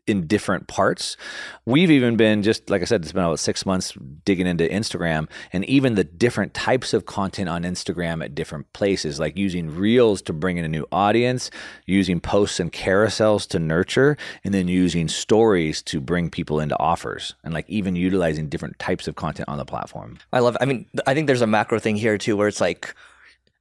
in 0.08 0.26
different 0.26 0.66
parts. 0.66 1.16
We've 1.64 1.90
even 1.90 2.16
been 2.16 2.42
just 2.42 2.70
like 2.70 2.82
I 2.82 2.84
said, 2.84 3.02
it's 3.02 3.12
been 3.12 3.24
about 3.24 3.40
six 3.40 3.66
months 3.66 3.92
digging 4.24 4.46
into 4.46 4.68
Instagram 4.68 5.28
and 5.52 5.64
even 5.66 5.94
the 5.94 6.04
different 6.04 6.54
types 6.54 6.92
of 6.92 7.06
content 7.06 7.48
on 7.48 7.62
Instagram 7.62 8.24
at 8.24 8.34
different 8.34 8.72
places, 8.72 9.20
like 9.20 9.36
using 9.36 9.74
reels 9.74 10.22
to 10.22 10.32
bring 10.32 10.56
in 10.56 10.64
a 10.64 10.68
new 10.68 10.86
audience, 10.92 11.50
using 11.86 12.20
posts 12.20 12.60
and 12.60 12.72
carousels 12.72 13.46
to 13.48 13.58
nurture, 13.58 14.16
and 14.44 14.54
then 14.54 14.68
using 14.68 15.08
stories 15.08 15.82
to 15.82 16.00
bring 16.00 16.30
people 16.30 16.60
into 16.60 16.78
offers, 16.78 17.34
and 17.44 17.54
like 17.54 17.68
even 17.68 17.96
utilizing 17.96 18.48
different 18.48 18.78
types 18.78 19.08
of 19.08 19.16
content 19.16 19.48
on 19.48 19.58
the 19.58 19.64
platform. 19.64 20.18
I 20.32 20.40
love. 20.40 20.56
I 20.60 20.64
mean, 20.64 20.86
I 21.06 21.14
think 21.14 21.26
there's 21.26 21.42
a 21.42 21.46
macro 21.46 21.78
thing 21.78 21.96
here 21.96 22.18
too, 22.18 22.36
where 22.36 22.48
it's 22.48 22.60
like 22.60 22.94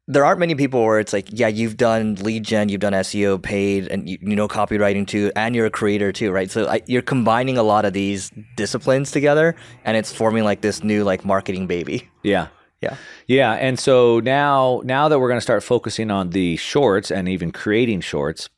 there 0.07 0.23
aren't 0.23 0.39
many 0.39 0.55
people 0.55 0.83
where 0.83 0.99
it's 0.99 1.11
like, 1.11 1.27
yeah, 1.31 1.49
you've 1.49 1.75
done 1.75 2.15
lead 2.15 2.43
gen, 2.43 2.69
you've 2.69 2.79
done 2.79 2.93
SEO, 2.93 3.41
paid, 3.41 3.87
and 3.87 4.09
you, 4.09 4.17
you 4.21 4.35
know 4.35 4.47
copywriting 4.47 5.05
too, 5.05 5.31
and 5.35 5.55
you're 5.55 5.65
a 5.65 5.71
creator 5.71 6.11
too, 6.11 6.31
right? 6.31 6.49
So 6.49 6.67
I, 6.67 6.81
you're 6.85 7.01
combining 7.01 7.57
a 7.57 7.63
lot 7.63 7.83
of 7.83 7.93
these 7.93 8.31
disciplines 8.55 9.11
together, 9.11 9.55
and 9.83 9.97
it's 9.97 10.13
forming 10.13 10.43
like 10.45 10.61
this 10.61 10.83
new 10.83 11.03
like 11.03 11.25
marketing 11.25 11.67
baby. 11.67 12.09
Yeah. 12.23 12.47
Yeah. 12.81 12.95
Yeah, 13.25 13.53
and 13.53 13.79
so 13.79 14.19
now 14.19 14.81
now 14.85 15.09
that 15.09 15.19
we're 15.19 15.29
going 15.29 15.39
to 15.39 15.41
start 15.41 15.63
focusing 15.63 16.11
on 16.11 16.29
the 16.29 16.57
shorts 16.57 17.09
and 17.11 17.27
even 17.27 17.51
creating 17.51 18.01
shorts, 18.01 18.49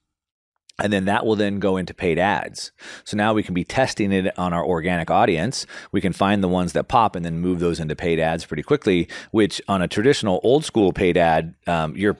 and 0.81 0.91
then 0.91 1.05
that 1.05 1.25
will 1.25 1.35
then 1.35 1.59
go 1.59 1.77
into 1.77 1.93
paid 1.93 2.17
ads. 2.19 2.71
So 3.03 3.17
now 3.17 3.33
we 3.33 3.43
can 3.43 3.53
be 3.53 3.63
testing 3.63 4.11
it 4.11 4.37
on 4.37 4.53
our 4.53 4.65
organic 4.65 5.09
audience. 5.09 5.65
We 5.91 6.01
can 6.01 6.13
find 6.13 6.43
the 6.43 6.47
ones 6.47 6.73
that 6.73 6.87
pop 6.87 7.15
and 7.15 7.25
then 7.25 7.39
move 7.39 7.59
those 7.59 7.79
into 7.79 7.95
paid 7.95 8.19
ads 8.19 8.45
pretty 8.45 8.63
quickly. 8.63 9.07
Which 9.31 9.61
on 9.67 9.81
a 9.81 9.87
traditional 9.87 10.39
old 10.43 10.65
school 10.65 10.93
paid 10.93 11.17
ad, 11.17 11.55
um, 11.67 11.95
you're 11.95 12.17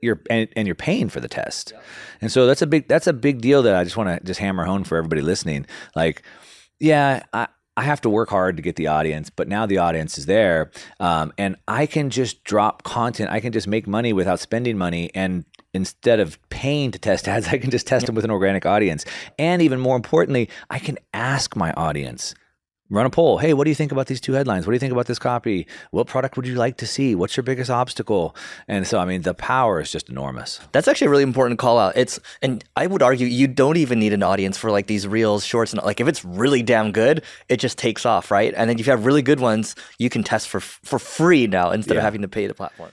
you're 0.00 0.20
and, 0.28 0.48
and, 0.56 0.66
you're 0.66 0.74
paying 0.74 1.08
for 1.08 1.20
the 1.20 1.28
test. 1.28 1.72
And 2.20 2.30
so 2.30 2.46
that's 2.46 2.60
a 2.60 2.66
big 2.66 2.88
that's 2.88 3.06
a 3.06 3.12
big 3.12 3.40
deal 3.40 3.62
that 3.62 3.76
I 3.76 3.84
just 3.84 3.96
want 3.96 4.08
to 4.08 4.24
just 4.26 4.40
hammer 4.40 4.64
home 4.64 4.84
for 4.84 4.98
everybody 4.98 5.22
listening. 5.22 5.66
Like, 5.94 6.22
yeah, 6.80 7.22
I, 7.32 7.46
I 7.76 7.82
have 7.84 8.02
to 8.02 8.10
work 8.10 8.28
hard 8.28 8.56
to 8.56 8.62
get 8.62 8.76
the 8.76 8.88
audience, 8.88 9.30
but 9.30 9.48
now 9.48 9.64
the 9.64 9.78
audience 9.78 10.18
is 10.18 10.26
there, 10.26 10.70
um, 11.00 11.32
and 11.38 11.56
I 11.66 11.86
can 11.86 12.10
just 12.10 12.44
drop 12.44 12.82
content. 12.82 13.30
I 13.30 13.40
can 13.40 13.52
just 13.52 13.66
make 13.66 13.86
money 13.86 14.12
without 14.12 14.40
spending 14.40 14.76
money, 14.76 15.10
and 15.14 15.46
instead 15.74 16.20
of 16.20 16.38
paying 16.50 16.90
to 16.90 16.98
test 16.98 17.28
ads, 17.28 17.48
I 17.52 17.58
can 17.58 17.70
just 17.70 17.86
test 17.86 18.06
them 18.06 18.14
with 18.14 18.24
an 18.24 18.30
organic 18.30 18.66
audience. 18.66 19.04
And 19.38 19.62
even 19.62 19.80
more 19.80 19.96
importantly, 19.96 20.48
I 20.70 20.78
can 20.78 20.98
ask 21.12 21.56
my 21.56 21.72
audience, 21.72 22.34
run 22.90 23.06
a 23.06 23.10
poll. 23.10 23.38
Hey, 23.38 23.54
what 23.54 23.64
do 23.64 23.70
you 23.70 23.74
think 23.74 23.90
about 23.90 24.06
these 24.06 24.20
two 24.20 24.34
headlines? 24.34 24.66
What 24.66 24.72
do 24.72 24.74
you 24.74 24.80
think 24.80 24.92
about 24.92 25.06
this 25.06 25.18
copy? 25.18 25.66
What 25.92 26.06
product 26.06 26.36
would 26.36 26.46
you 26.46 26.56
like 26.56 26.76
to 26.76 26.86
see? 26.86 27.14
What's 27.14 27.36
your 27.36 27.42
biggest 27.42 27.70
obstacle? 27.70 28.36
And 28.68 28.86
so, 28.86 28.98
I 28.98 29.06
mean, 29.06 29.22
the 29.22 29.32
power 29.32 29.80
is 29.80 29.90
just 29.90 30.10
enormous. 30.10 30.60
That's 30.72 30.88
actually 30.88 31.06
a 31.06 31.10
really 31.10 31.22
important 31.22 31.58
call 31.58 31.78
out. 31.78 31.96
It's, 31.96 32.20
and 32.42 32.62
I 32.76 32.86
would 32.86 33.02
argue 33.02 33.26
you 33.26 33.48
don't 33.48 33.78
even 33.78 33.98
need 33.98 34.12
an 34.12 34.22
audience 34.22 34.58
for 34.58 34.70
like 34.70 34.88
these 34.88 35.08
reels, 35.08 35.44
shorts, 35.44 35.72
and 35.72 35.82
like 35.82 36.00
if 36.00 36.08
it's 36.08 36.22
really 36.22 36.62
damn 36.62 36.92
good, 36.92 37.22
it 37.48 37.56
just 37.56 37.78
takes 37.78 38.04
off, 38.04 38.30
right? 38.30 38.52
And 38.54 38.68
then 38.68 38.78
if 38.78 38.86
you 38.86 38.90
have 38.90 39.06
really 39.06 39.22
good 39.22 39.40
ones, 39.40 39.74
you 39.98 40.10
can 40.10 40.22
test 40.22 40.48
for 40.48 40.60
for 40.60 40.98
free 40.98 41.46
now 41.46 41.70
instead 41.70 41.94
yeah. 41.94 42.00
of 42.00 42.04
having 42.04 42.22
to 42.22 42.28
pay 42.28 42.46
the 42.46 42.54
platform. 42.54 42.92